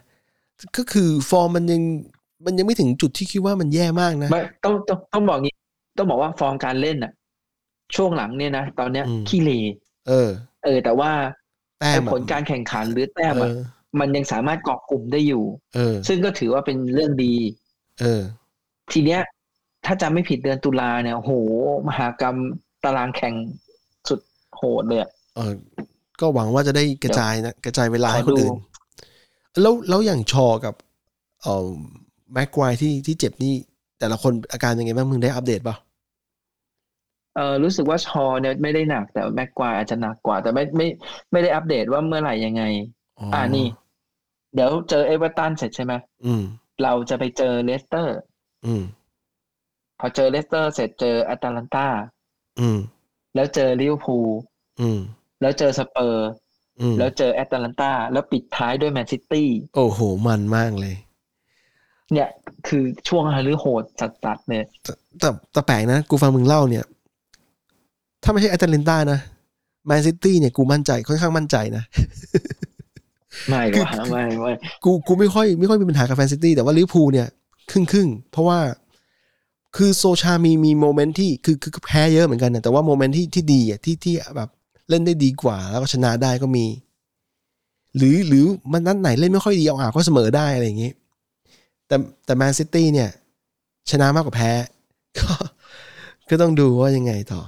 [0.77, 1.81] ก็คือฟอร์มมันยัง
[2.45, 5.55] มันยังไม่ถึงจุดที่คิดว่ามันแย่มากนะไม่ต้องต้องต้องบอกงี้
[5.97, 7.11] ต้องบอกว่าฟอร์มการเล่นน่ะ
[7.95, 9.51] ช่วงหลังเนี่ยนะตอนเนี้ยอืมขี้เหร่
[10.07, 10.29] เออ
[10.65, 11.11] เออ แต่ว่า
[11.79, 13.59] แต้ไอ้มอะผลการแข่งขันหรือแต้มเออะอ
[13.99, 15.43] มันยังสามารถเกาะกลุ่มได้อยู่
[15.75, 17.35] เออ ซึ่งก็ถือว่าเป็นเรื่องดี
[18.01, 18.21] เออ
[18.91, 19.21] ทีเนี้ย
[19.85, 21.31] ถ้าจำไม่ผิดเดือนตุลาเนี่ยโห
[21.87, 22.35] มหากรรม
[22.83, 23.33] ตารางแข่ง
[24.09, 24.19] สุด
[24.57, 25.53] โหดเลยอะเออ
[26.21, 28.53] ก็หวังว่าจะได้กระจายนะกระจายเวลาให้ขอคนดูอื่น
[29.61, 30.75] แล้วแล้วอย่างชอกับ
[31.41, 31.69] เอ่อ
[32.33, 33.53] แม็กควายที่ที่เจ็บนี่
[33.99, 35.75] แต่ละคนอาการยังไงบ้างมึงได้อัปเดตป่ะ
[37.35, 40.87] เออรู้สึกว่าชอเนี่ยไม่ได้หนักแต่แม็กควายอาจจะหนักกว่า แต่ไม่ไม่
[41.31, 42.63] ไม่ได้อัปเดตว่าเมื่อไหร่ยังไง
[43.19, 43.67] อ๋ออ่านี่
[44.53, 45.93] เดี๋ยวเจอเอเวอร์ตันเสร็จใช่ไหม
[46.25, 46.43] อืม
[46.83, 48.17] เราจะไปเจอเลสเตอร์
[48.65, 48.83] อืม
[49.99, 51.87] พอเจอเลสเตอร์เสร็จเจอแอตแลนตา
[52.59, 52.79] อืม
[53.35, 54.27] แล้วเจอลิเวอร์พูล
[54.81, 54.99] อืม
[55.41, 56.39] แล้วเจอสเปอร์อืม
[56.99, 60.95] แล้วเจอแอตแลนตาแล้วปิดท้ายด้วยแมนซิตี้โอ้โห มันมากเลย
[62.13, 62.29] เนี่ย
[62.67, 63.83] คือช่วงฮาลือโหด
[64.25, 66.85] จัดๆเนี่ยแต่แต่แต่แปลกนะ กูฟังมึงเล่าเนี่ย
[68.23, 69.19] ถ้าไม่ใช่แอตแลนตานะ
[69.85, 71.83] แมนซิตี้เนี่ยกูมั่นใจค่อนข้างมั่นใจนะ
[73.49, 74.51] ไม่คือว่ะไม่ไม่
[74.83, 77.27] กูกูไม่ค่อยไม่ค่อยมีปัญหากับแมนซิตี้แต่ว่าลิเวอร์พูลเนี่ย
[77.71, 78.59] ครึ่งครึ่งๆเพราะว่า
[79.77, 84.49] คือโซลชามีมี moment ที่คือคือคือแพ้เยอะเหมือนกันนะแต่ว่า moment ที่ที่ดีอะที่ที่แบบ
[84.91, 86.65] เล่นได้ดีกว่า แล้วก็ชนะได้ก็มี
[87.97, 90.91] หรือหรือมันนัดไหนเล่นไม่ค่อยดีเอาอ่าก็เสมอได้อะไรอย่างงี้
[91.87, 93.09] แต่แต่แมนซิตี้เนี่ย
[93.91, 94.51] ชนะมากกว่าแพ้
[95.17, 95.31] ก็
[96.29, 97.41] ก็ต้องดูว่ายังไงต่อ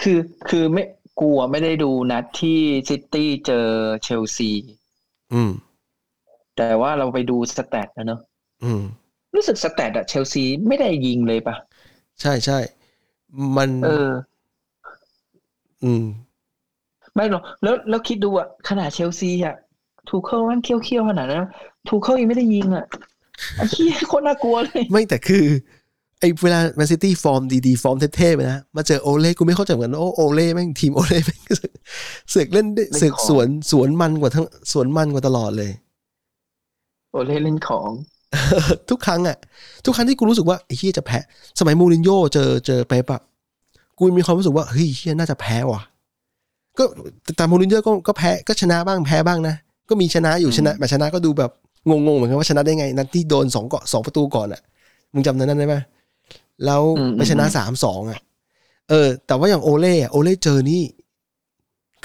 [0.00, 0.84] คือคือไม่
[1.20, 3.66] กลัวไม่ได้ดูนัดที่ซิตี้เจอ
[4.02, 4.50] เชลซี
[5.32, 5.52] อืม
[6.56, 8.20] แต่ว่าเราไปดูสแตทนะเนอะ
[8.64, 8.82] อืม
[9.34, 11.54] รู้สึกสแตทอะเชลซีไม่ได้ยิงเลยปะ
[12.20, 12.58] ใช่ใช่
[13.56, 14.08] มันเออ
[15.86, 16.04] อืม
[17.14, 19.54] ไม่หรอกแล้วแล้วคิดดูอะขนาดเชลซีอะ
[20.08, 21.44] ทูเคิลมันเคี้ยวเคี้ยวๆขนาดนั้น
[21.88, 22.86] ทูเคิลยังไม่ได้ยิงอะ
[23.56, 25.44] ไอ้เหี้ยโคตรน่ากลัวเลย ไม่แต่คือ
[26.20, 31.40] ไอ้เวลาแมนซิตี้ฟอร์มดีๆ ฟอร์มเท่ๆไปนะ มาเจอโอเล่กูไม่เข้าใจเหมือนกันว่าโอโอเล่แม่งทีมโอเล่แม่ง
[32.30, 35.70] เสือกเล่นได้เล่นของเสือกสวนสวนมันกว่าทั้งสวนมันกว่าตลอดเลย
[37.10, 37.90] โอเล่เล่นของ
[38.90, 39.36] ทุกครั้งอะ
[39.84, 41.18] ทุกครั้งที่กูรู้สึกว่าไอ้เหี้ยจะแพ้
[41.58, 43.20] สมัยมูรินโญ่เจอเจอเป๊ปอะ
[43.98, 45.82] กูมีความรู้สึกว่าเฮ้ยเหี้ยน่าจะแพ้ว่ะ
[46.78, 46.84] ก็
[47.22, 49.54] แต่แต่มูรินโญ่ก็ก็แพ้ก็ชนะบ้างแพ้บ้างนะ
[49.88, 51.50] ก็มีชนะอยู่อืมชนะแต่ชนะก็ดูแบบ
[51.88, 54.60] งงๆเหมือนกันว่าชนะได้ไง นัดที่โดนสองเกาะสองประตูก่อนอะ
[55.12, 55.76] มึงจำนั้นได้ไหม
[56.64, 56.82] แล้ว
[57.16, 58.20] ไปชนะสามสองอะ
[58.88, 60.82] เออ แต่ว่าอย่างโอเล่อะโอเล่เจอนี่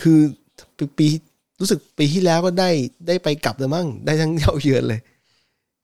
[0.02, 0.20] คือ
[0.78, 1.08] ปีปี
[1.60, 2.70] รู้สึกปีที่แล้วก็ได้
[3.08, 5.00] ได้ไปกลับเลยมั้งได้ทั้งเย้าเยือนเลย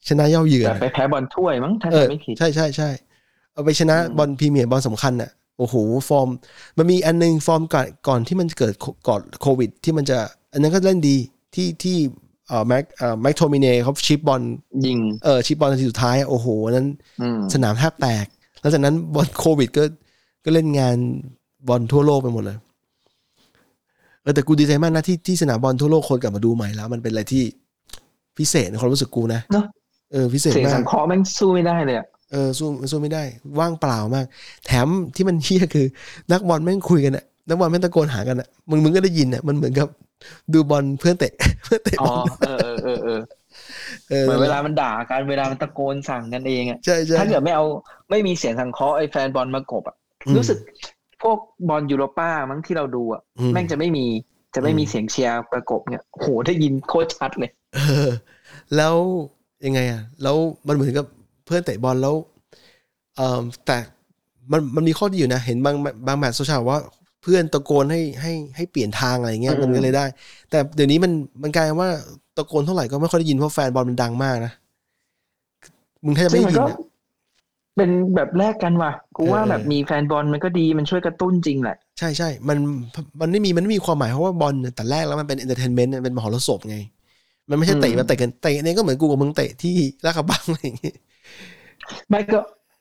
[0.07, 2.89] ชนะเย้าเยือนแต่อะไปแพ้บอลถ้วยมั้งถ้าเออจำไม่ผิดใช่ใช่ใช่
[3.53, 5.75] เอาไปชนะอืมบอลพรีเมียร์บอลสำคัญอะ โอ้โห
[6.09, 6.29] ฟอร์ม
[6.77, 10.17] มันมีอันนึงฟอร์มก่อนก่อนที่มันจะเกิดโคก่อนโควิด ที่มันจะ
[10.53, 11.17] อันนั้นก็เล่นดี
[11.55, 11.97] ที่ที่
[12.47, 14.41] เอ่อแม็กเอ่อแม็กโทมิเน่เขาชิปบอล
[14.85, 16.87] ยิงเออชิปบอลนาทีสุดท้ายอะโอ้โหอันนั้น
[17.21, 18.25] อืมสนามแทบแตก
[18.61, 19.83] แล้วจากนั้นบอลโควิดก็
[20.45, 20.97] ก็เล่นงาน
[21.67, 22.57] บอลทั่วโลกไปหมดเลย
[24.21, 27.43] เออแต่กูดีใจมากนะที่ที่สนามบอลทั่วโลกคนกลับมาดูใหม่แล้ว มันเป็นอะไรที่
[28.37, 29.65] พิเศษในความรู้สึกกูนะเนอะ
[30.11, 33.23] เออพิเศษเสียงมาสังเคราะห์แม่งสู้ไม่ได้เลยอะ เออสู้สู้ไม่ได้
[33.59, 34.25] ว่างเปล่ามาก
[34.65, 35.85] แถมที่มันเหี้ยคือ
[36.31, 39.87] นักบอลแม่งคุยกันอะนักบอลแม่งตะโกนหากันอะมึงมึงก็ได้ยินอะมันเหมือนกับ
[40.53, 43.19] ดูบอลเพื่อนเตะเพื่อนเตะอ๋บออลเออเออเออเออ
[44.09, 47.65] เออเหมือนเวลามันด่ากันเวลามันตะโกนสั่งกันเองอะใช่ใช่ถ้าเกิดไม่เอา
[48.09, 49.95] ไม่มีเสียงสังเคราะห์ไอ้แฟนบอลมาประกบอะ
[50.27, 50.57] อืมรู้สึก
[51.21, 51.37] พวก
[51.69, 54.05] บอลยูโรป้ามั้งที่เราดูอะอืมแม่งจะไม่มี
[54.55, 58.09] จะไม่มีอืมเสียงเชียร์ประกบเนี่ยโหได้ยินโคตรชัดเลย เออ
[58.75, 58.95] แล้ว
[59.65, 61.05] ยังไงอะแล้วมันเหมือนกับ
[61.47, 62.15] เพื่อนเตะบอลแล้ว
[63.17, 63.77] เออแต่
[64.51, 65.75] มันมันมีข้อดีอยู่นะ เห็นบาง
[66.07, 66.79] บางแมตช์โซเชียลว่า
[67.23, 70.05] เพื่อนตะโกนให้ให้ให้เปลี่ยนทางอะไรเงี้ยอืมมันก็เลยได้
[70.49, 71.11] แต่เดี๋ยวนี้มัน
[71.43, 71.89] มันกลายเป็นว่า
[72.37, 74.51] ตะโกนเท่าไหร่ก็ไม่ค่อยได้ยินเพราะแฟนบอลมันดังมากนะ
[76.03, 76.77] มึงแทบจะซึ่ไม่งมันได้ยินก็อะ
[77.75, 82.57] เป็นแบบแลกกันว่ะกูว่าเออแบบมีแฟนบอลมันก็ดีมันช่วยกระตุ้นจริงแหละ ใช่ใช่มัน
[83.21, 86.77] มันไม่มีมันไม่มีความหมายเพราะว่าบอลเนี่ยแต่แรกแล้วมันเป็น entertainment เป็นมหรสพไง
[87.49, 89.75] มันไม่ใช่เตะอืมมาเตะกันเตะเนี่ยก็เหมือนกูกับมึงเตะที่
[90.05, 90.91] ลาดกระบังอะไรอย่างงี้
[92.09, 92.39] ไม่ก็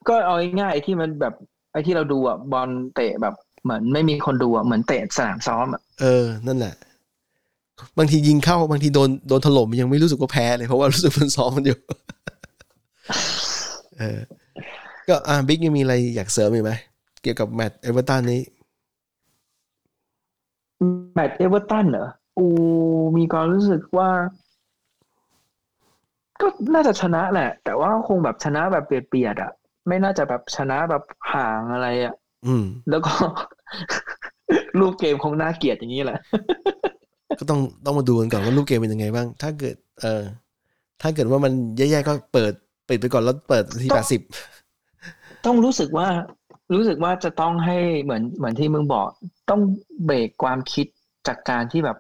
[0.09, 1.35] ก็เอาง่ายๆไอ้ที่มันแบบ
[1.73, 6.75] ไอ้ที่เราดูอะบอลเตะแบบเหมือนไม่มีคนดูอะเหมือนเตะสนามซ้อมอะเออ นั่นแหละ
[7.99, 11.79] บางทียิงเข้าบางทีโดนโดนถล่มยังไม่รู้สึกว่าแพ้เลยเพราะว่ารู้สึกมันซ้อมมันอยู่
[13.99, 14.19] เออ
[15.09, 16.73] ก็อ่าบิ๊กยังมีอะไรอยากเสริมอีกไหม
[17.23, 18.41] เกี่ยวกับแมตช์เอเวอร์ตันนี้
[21.15, 22.49] แมตช์เอเวอร์ตันเหรอกู
[23.17, 24.11] มีความรู้สึกว่า
[26.41, 29.53] ก็น่าจะชนะแหละ แต่ว่าคงแบบชนะแบบเบียดๆอะ
[29.89, 32.15] ไม่น่าจะแบบชนะแบบห่างอะไรอะ
[32.47, 33.13] อืม แล้วก็
[34.79, 36.19] รูปเกมคงน่าเกลียดอย่างนี้แหละ
[37.39, 40.23] ก็ต้องต้องมาดูกันก่อนว่ารูปเกมเป็นยังไงบ้าง ถ้าเกิด เออ
[41.03, 42.53] ถ้าเกิดว่ามันแย่ๆก็เปิด
[42.89, 44.21] ปิดไปก่อนแล้วเปิดทีตอนแปดสิบ
[45.47, 46.09] ต้องรู้สึกว่า
[46.75, 49.07] รู้สึกว่าจะต้องให้เหมือนเหมือนที่มึงบอก
[49.51, 49.61] ต้อง
[50.05, 50.87] เบรกความคิด
[51.27, 51.99] จากการที่แบบ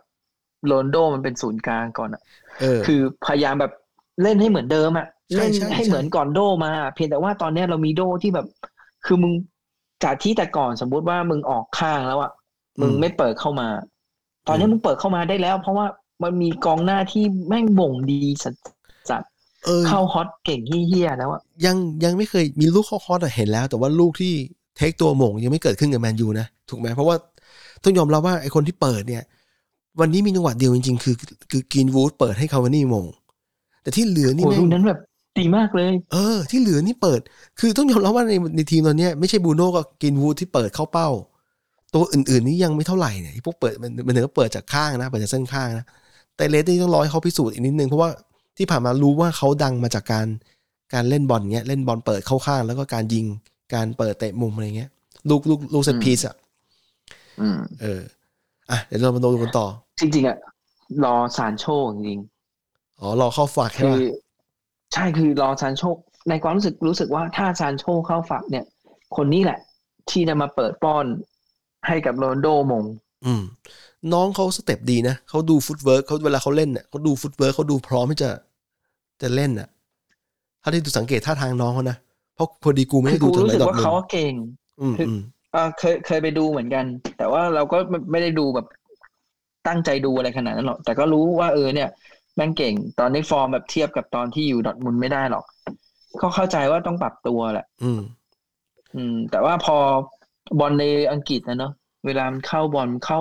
[0.66, 2.22] โรนลโดมันเป็นศูนย์กลางก่อนอะ
[2.60, 3.72] เออคือพยายามแบบ
[4.22, 8.46] เล่นให้เหมือนเดิมอะใช่เล่นใช่ให้ใช่เหมือนก่อนโดมา เพียงแต่ว่าตอนเนี้ยเรามีโดที่แบบ
[9.06, 9.32] คือมึง
[10.04, 12.32] จากที่แต่ก่อนสมมุติว่ามึงออกข้างแล้วอะ
[12.80, 13.68] มึงไม่เปิดเข้ามา
[14.48, 15.86] ตอนนี้มึงเปิดเข้ามาได้แล้ว เพราะว่า
[16.22, 18.54] มันมีกองหน้าที่แม่งบ่งดีสัส
[19.66, 24.32] เออๆเข้าฮอตเก่งเฮี้ยๆแล้วอะยังยังไม่เคยมีลูกข้อคอสเห็นแล้ว แต่ว่าลูกที่
[24.76, 27.16] เทคตัวหม่งยังไม่เกิดขึ้นกับแมนยูนะถูกไหมเพราะว่า
[27.82, 29.22] ต้องยอมรับว่าไอคนที่เปิดเนี่ย
[30.00, 31.14] วันนี้มีจังหวะเดียวจริงๆ คือ
[31.50, 33.06] คือกินวูดเปิดให้คาวานี่หม่ง
[33.86, 34.98] แต่ที่เหลือนี่โอ้แม่ลูงกนั้นแบบ
[35.38, 37.20] ดีมากเลย เออ ที่เหลือนี่เปิด
[37.60, 41.08] คือต้องยอมรับว่าในในทีมตอนเนี้ยไม่ใช่บูโน่กับกินวูดที่เปิดเข้าเป้า
[41.94, 45.86] ตัวอื่นๆนี่ยังไม่เท่าไหร่เนี่ยไอ้พวกเปิดมันมันถึงก็เปิดจากข้างนะเปิดจากเส้นข้างนะ
[46.36, 48.10] แต่เลสนี่ต้องรอให้เขาพิสูจน์อีกนิดนึงเพราะว่า
[48.58, 50.26] ที่ผ่านมารู้ว่าเขาดังมาจากการ
[50.94, 53.26] การเล่นบอลเงี้ยเล่นบอลเปิดเข้าข้าง แล้วก็การยิง
[53.74, 54.90] การเปิดเตะมุมอะไรเงี้ย
[55.30, 56.36] ลูกลูกลูกเซตอืมพีซอะ
[57.40, 58.00] อืมเออ
[58.70, 59.66] อะเดี๋ยวเรามาดูกันต่อ
[60.00, 60.36] จริงๆอะ
[61.04, 62.20] รอซานโชจริง
[63.00, 63.98] อ๋อรอเข้าฝากๆใช่คือป่ะ
[64.92, 65.82] ใช่คือรอซานโช
[66.28, 68.64] ในความรู้สึกรู้สึกว่าถ้าซานโชเข้าฝักเนี่ย
[69.16, 69.58] คนนี้แหละ
[70.10, 71.04] ที่จะมาเปิดป้อน
[71.86, 72.84] ให้กับโรนลโดมง
[73.24, 73.42] อืม
[74.12, 78.30] น้องเขา step ดีนะเขาดู footwork เขาเวลาเขาเล่นเน่ะเขาดู footwork เขาดูพร้อมที่จะ
[79.22, 79.68] จะเล่นอะ
[80.62, 81.96] ถ้าที่ดูสังเกตท่าทางน้องเขานะ
[82.34, 84.32] เพราะพอดีกูคืได้ดูไหนดอทมุนด์กูถึงรู้สึกว่าเขาเก่ง
[84.80, 85.20] อืมคืออืม
[85.52, 86.84] เออเคยเคยไปดูเหมือนกัน
[87.18, 88.66] แต่ว่าเราก็ไม่ไม่ได้ดูแบบ
[89.68, 91.88] ตั้งใจดูอะไรขนาดนั้นหรอกแต่ก็รู้ว่าเออเนี่ย
[92.36, 95.44] แม่งเก่ง ตอนนี้ฟอร์มแบบเทียบกับตอนที่อยู่ดอร์ทมุนด์ไม่ได้หรอก
[96.20, 98.00] ก็เข้าใจว่าต้องปรับตัวแหละ อืม
[98.96, 99.76] อืม แต่ว่าพอ
[100.58, 101.72] บอลในอังกฤษนะเนาะ
[102.06, 103.20] เวลามันเข้าบอลเข้า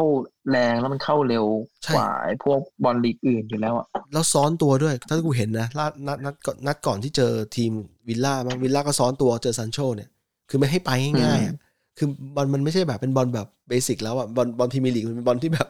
[0.50, 1.46] แรงแล้วมันเข้าเร็ว
[1.84, 7.72] ใช่กว่าไอ้พวกบอลลีกอื่นอยู่แล้วอะแล้วซ้อนตัวด้วย ถ้ากูเห็นนะนัดนัดนัดก่อนนัดก่อนที่เจอทีม
[8.08, 10.10] วิลล่ามั้งวิลล่าก็ซ้อนตัวเจอซันโชเนี่ย
[10.50, 10.92] คือไม่ให้ไป
[11.24, 11.56] ง่ายๆอะ
[11.98, 15.68] คือบอลมันไม่ใช่แบบเป็นบอลแบบ basic แล้วอะบอลบอลพรีเมียร์ลีกมันเป็นบอลที่แบบ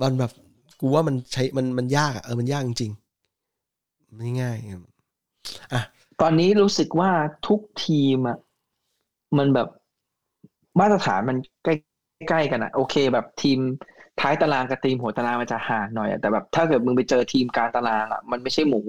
[0.00, 0.30] บอลแบบ
[0.82, 4.56] กูว่ามันใช้มันมันยากอะเออมันยากจริงๆไม่ง่าย
[5.72, 5.82] อะ
[6.20, 7.10] ตอนนี้รู้สึกว่า
[7.46, 8.38] ทุกทีมอะ
[9.38, 9.68] มันแบบ
[10.80, 11.74] มาตรฐานมันใกล้
[12.28, 13.58] ใกล้กันอะโอเค แบบทีม
[14.20, 18.80] ท้ายตารางกับทีมหัวตารางมันจะห่างหน่อยอะแต่แบบถ้าเกิดมึงไปเจอทีมกลางตารางอะมันไม่ใช่หมู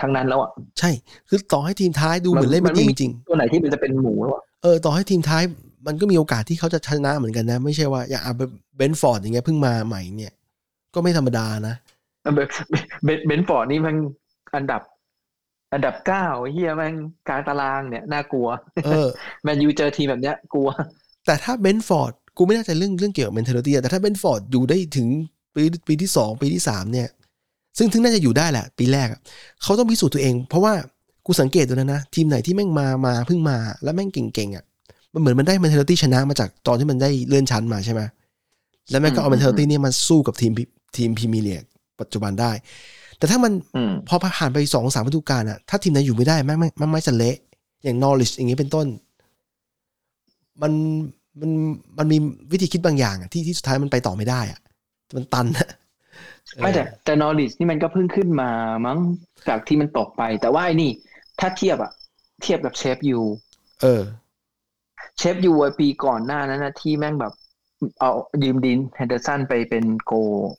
[0.00, 0.90] ทั้งนั้นแล้วอะใช่
[1.28, 5.42] คือต่อให้ทีมท้ายดูเหมือนเล่นมัไม่นดีไม่จมีริงตัวไหนที่มันจะเป็นหมูแล้วอะๆเออต่อให้ทีมท้าย
[5.86, 8.22] มันก็มีโอกาสที่เขาจะชนะเหมือนกันนะ ไม่ใช่ว่าอย่าง
[8.76, 10.32] เบนฟอร์ดอย่างเงี้ยเพิ่งมาใหม่เนี่ย
[10.94, 11.74] ก็ไม่ธรรมดานะ
[12.34, 12.48] เบรนท์
[13.04, 13.96] เบรนท์เบรนท์ฟอร์ดนี่มัน
[14.56, 14.82] อันดับ
[15.72, 16.94] อันดับเก้าเหี้ยแม่ง
[17.28, 18.48] กลางตารางเนี่ย น่ากลัว
[18.84, 19.08] เออ
[19.42, 20.68] แมนยูเจอทีมแบบเนี้ยกลัว
[21.26, 25.08] แต่ถ้าเบรนท์ฟอร์ดกูไม่แน่ใจเรื่องเรื่องเกี่ยวกับ mentality อะแต่ถ้าเบรนท์ฟอร์ดอยู่ได้ถึง
[25.54, 27.08] ปีปีที่สองปีที่สามเนี่ย
[27.78, 29.20] ซึ่งถึงน่าจะอยู่ได้แหละ ปีแรกอะ
[29.62, 30.72] เขาต้องพิสูจน์ตัวเอง เพราะว่า
[31.26, 34.64] กูสังเกตดูนะนะทีมไหนที่แม่งมามาเพิ่งมา แล้วแม่งเก่งๆอะ
[35.12, 38.00] มันเหมือนมันได้ mentality ชนะมาจากตอนที่มันได้เลื่อนชั้นมาใช่ไหม
[38.90, 40.52] แล้วแม่งก็เอาอืม mentality เนี่ยมาสู้กับทีม
[40.96, 41.64] ทีมพรีเมียร์ลีก
[42.00, 42.52] ปัจจุบันได้
[43.18, 47.36] แต่ถ้ามันอืมพอผ่านไปสองสามฤดูกาลอะถ้าทีมไหนอยู่ไม่ได้แม่งแม่งแม่งไม่จะเละ
[47.84, 48.86] อย่างนอริชอย่างนี้เป็นต้น
[50.62, 50.72] มัน
[51.40, 51.50] มัน
[51.98, 52.18] มันมี
[52.52, 54.60] วิธีคิดบางอย่างอะที่ที่สุดท้ายมันไปต่อไม่ได้อะ
[55.16, 55.68] มันตันอะ
[56.62, 58.50] ไม่แต่แต่นอริสนี่มันก็เพิ่งขึ้นมา
[58.86, 58.98] มั้ง
[59.48, 60.90] จากที่มันตกไป แต่ว่าไอ้นี่
[61.40, 61.92] ถ้าเทียบอะ
[62.42, 63.20] เทียบกับเชฟยู
[63.82, 64.02] เออ
[65.18, 67.32] เชฟยูไอ้ปีก่อนหน้านั้นนะที่แม่งแบบ
[68.00, 68.10] เอา
[68.42, 70.12] ยืมดีนแฮนเดอร์สันไปเป็นโกล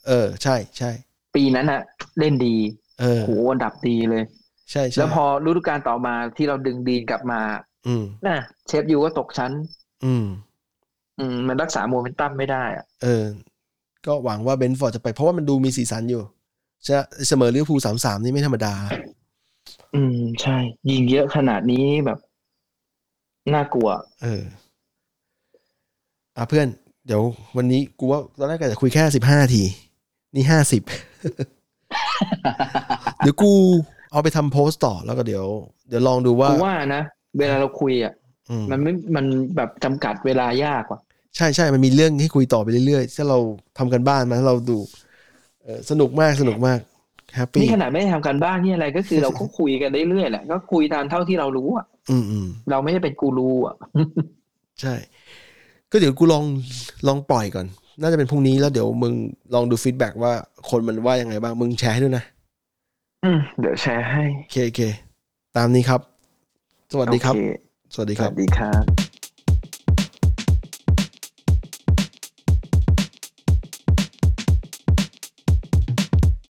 [0.08, 0.92] เออ ใช่ใช่
[1.36, 1.82] ปีนั้นอะ
[2.20, 2.56] เล่นดี
[3.00, 4.24] เออโหอันดับดีเลย
[4.72, 7.42] ใช่ใช่แล้วพอฤดูกาลต่อมาที่เราดึงดีนกลับมา
[7.88, 9.52] อืมน่ะเชฟยูก็ตกชั้น
[10.06, 10.26] อืม
[11.20, 13.26] อืม มันรักษาโมเมนตัมไม่ได้อะเออ
[14.06, 16.24] ก็หวังว่าเบรนท์ฟอร์ดจะไปเพราะว่ามันดูมีสีสันอยู่
[16.84, 16.96] ใช่
[17.28, 18.74] เสมอลิเวอร์พูลสามสามนี่ไม่ธรรมดา
[19.96, 20.58] อืม ใช่
[20.90, 22.20] ยิงเยอะขนาดนี้แบบ
[23.54, 23.90] น่ากลัว
[24.24, 24.44] เออ
[26.38, 26.68] อะเพื่อน
[27.10, 27.26] เดี๋ยว
[27.58, 29.64] วันนี้กูว่าตอนแรกก็จะคุยแค่สิบห้าที
[30.36, 30.84] นี่ห้าสิบ
[33.20, 33.52] เดี๋ยวกู
[34.12, 35.46] เอาไปทำโพสต์ต่อแล้วก็เดี๋ยว
[35.90, 37.04] เดี๋ยวลองดูว่ากูว่านะ
[37.40, 38.14] เวลาเราคุยอะ
[38.50, 41.00] อืมมันไม่มันแบบจำกัดเวลายากว่ะ
[41.36, 43.40] ใช่ใช่มันมีเรื่องให้คุยต่อไปเรื่อยๆถ้าเรา
[43.78, 44.78] ทำกันบ้านมาถ้าเราดู
[45.64, 46.80] เออสนุกมากสนุกมาก
[47.36, 53.76] happyี้นี่ขนาดไม่ได้ทำการบ้านนี่อะไรก็คือเราก็คุยกันเรื่อยๆแหละก็คุยตามเท่าที่เรารู้อะ อืมอืมเราไม่ได้เป็นกูรูอะ
[54.82, 54.96] ใช่
[55.92, 56.44] ก็เดี๋ยวกูลอง
[57.08, 57.66] ลองปล่อยก่อน
[58.02, 59.14] น่าจะเป็นพรุ่งนี้แล้วเดี๋ยวมึง
[59.54, 60.34] ลองดู feedback ว่า
[60.70, 62.24] คนมันว่ายังไงบ้าง มึงแชร์ให้ด้วยนะ
[63.24, 64.82] อืม เดี๋ยวแชร์ให้ โอเคโอเค
[65.58, 66.02] ตามนี้ครับ
[66.92, 67.40] สวัสดีครับโอ
[67.90, 68.99] เค สวัสดีครับ สวัสดีครับ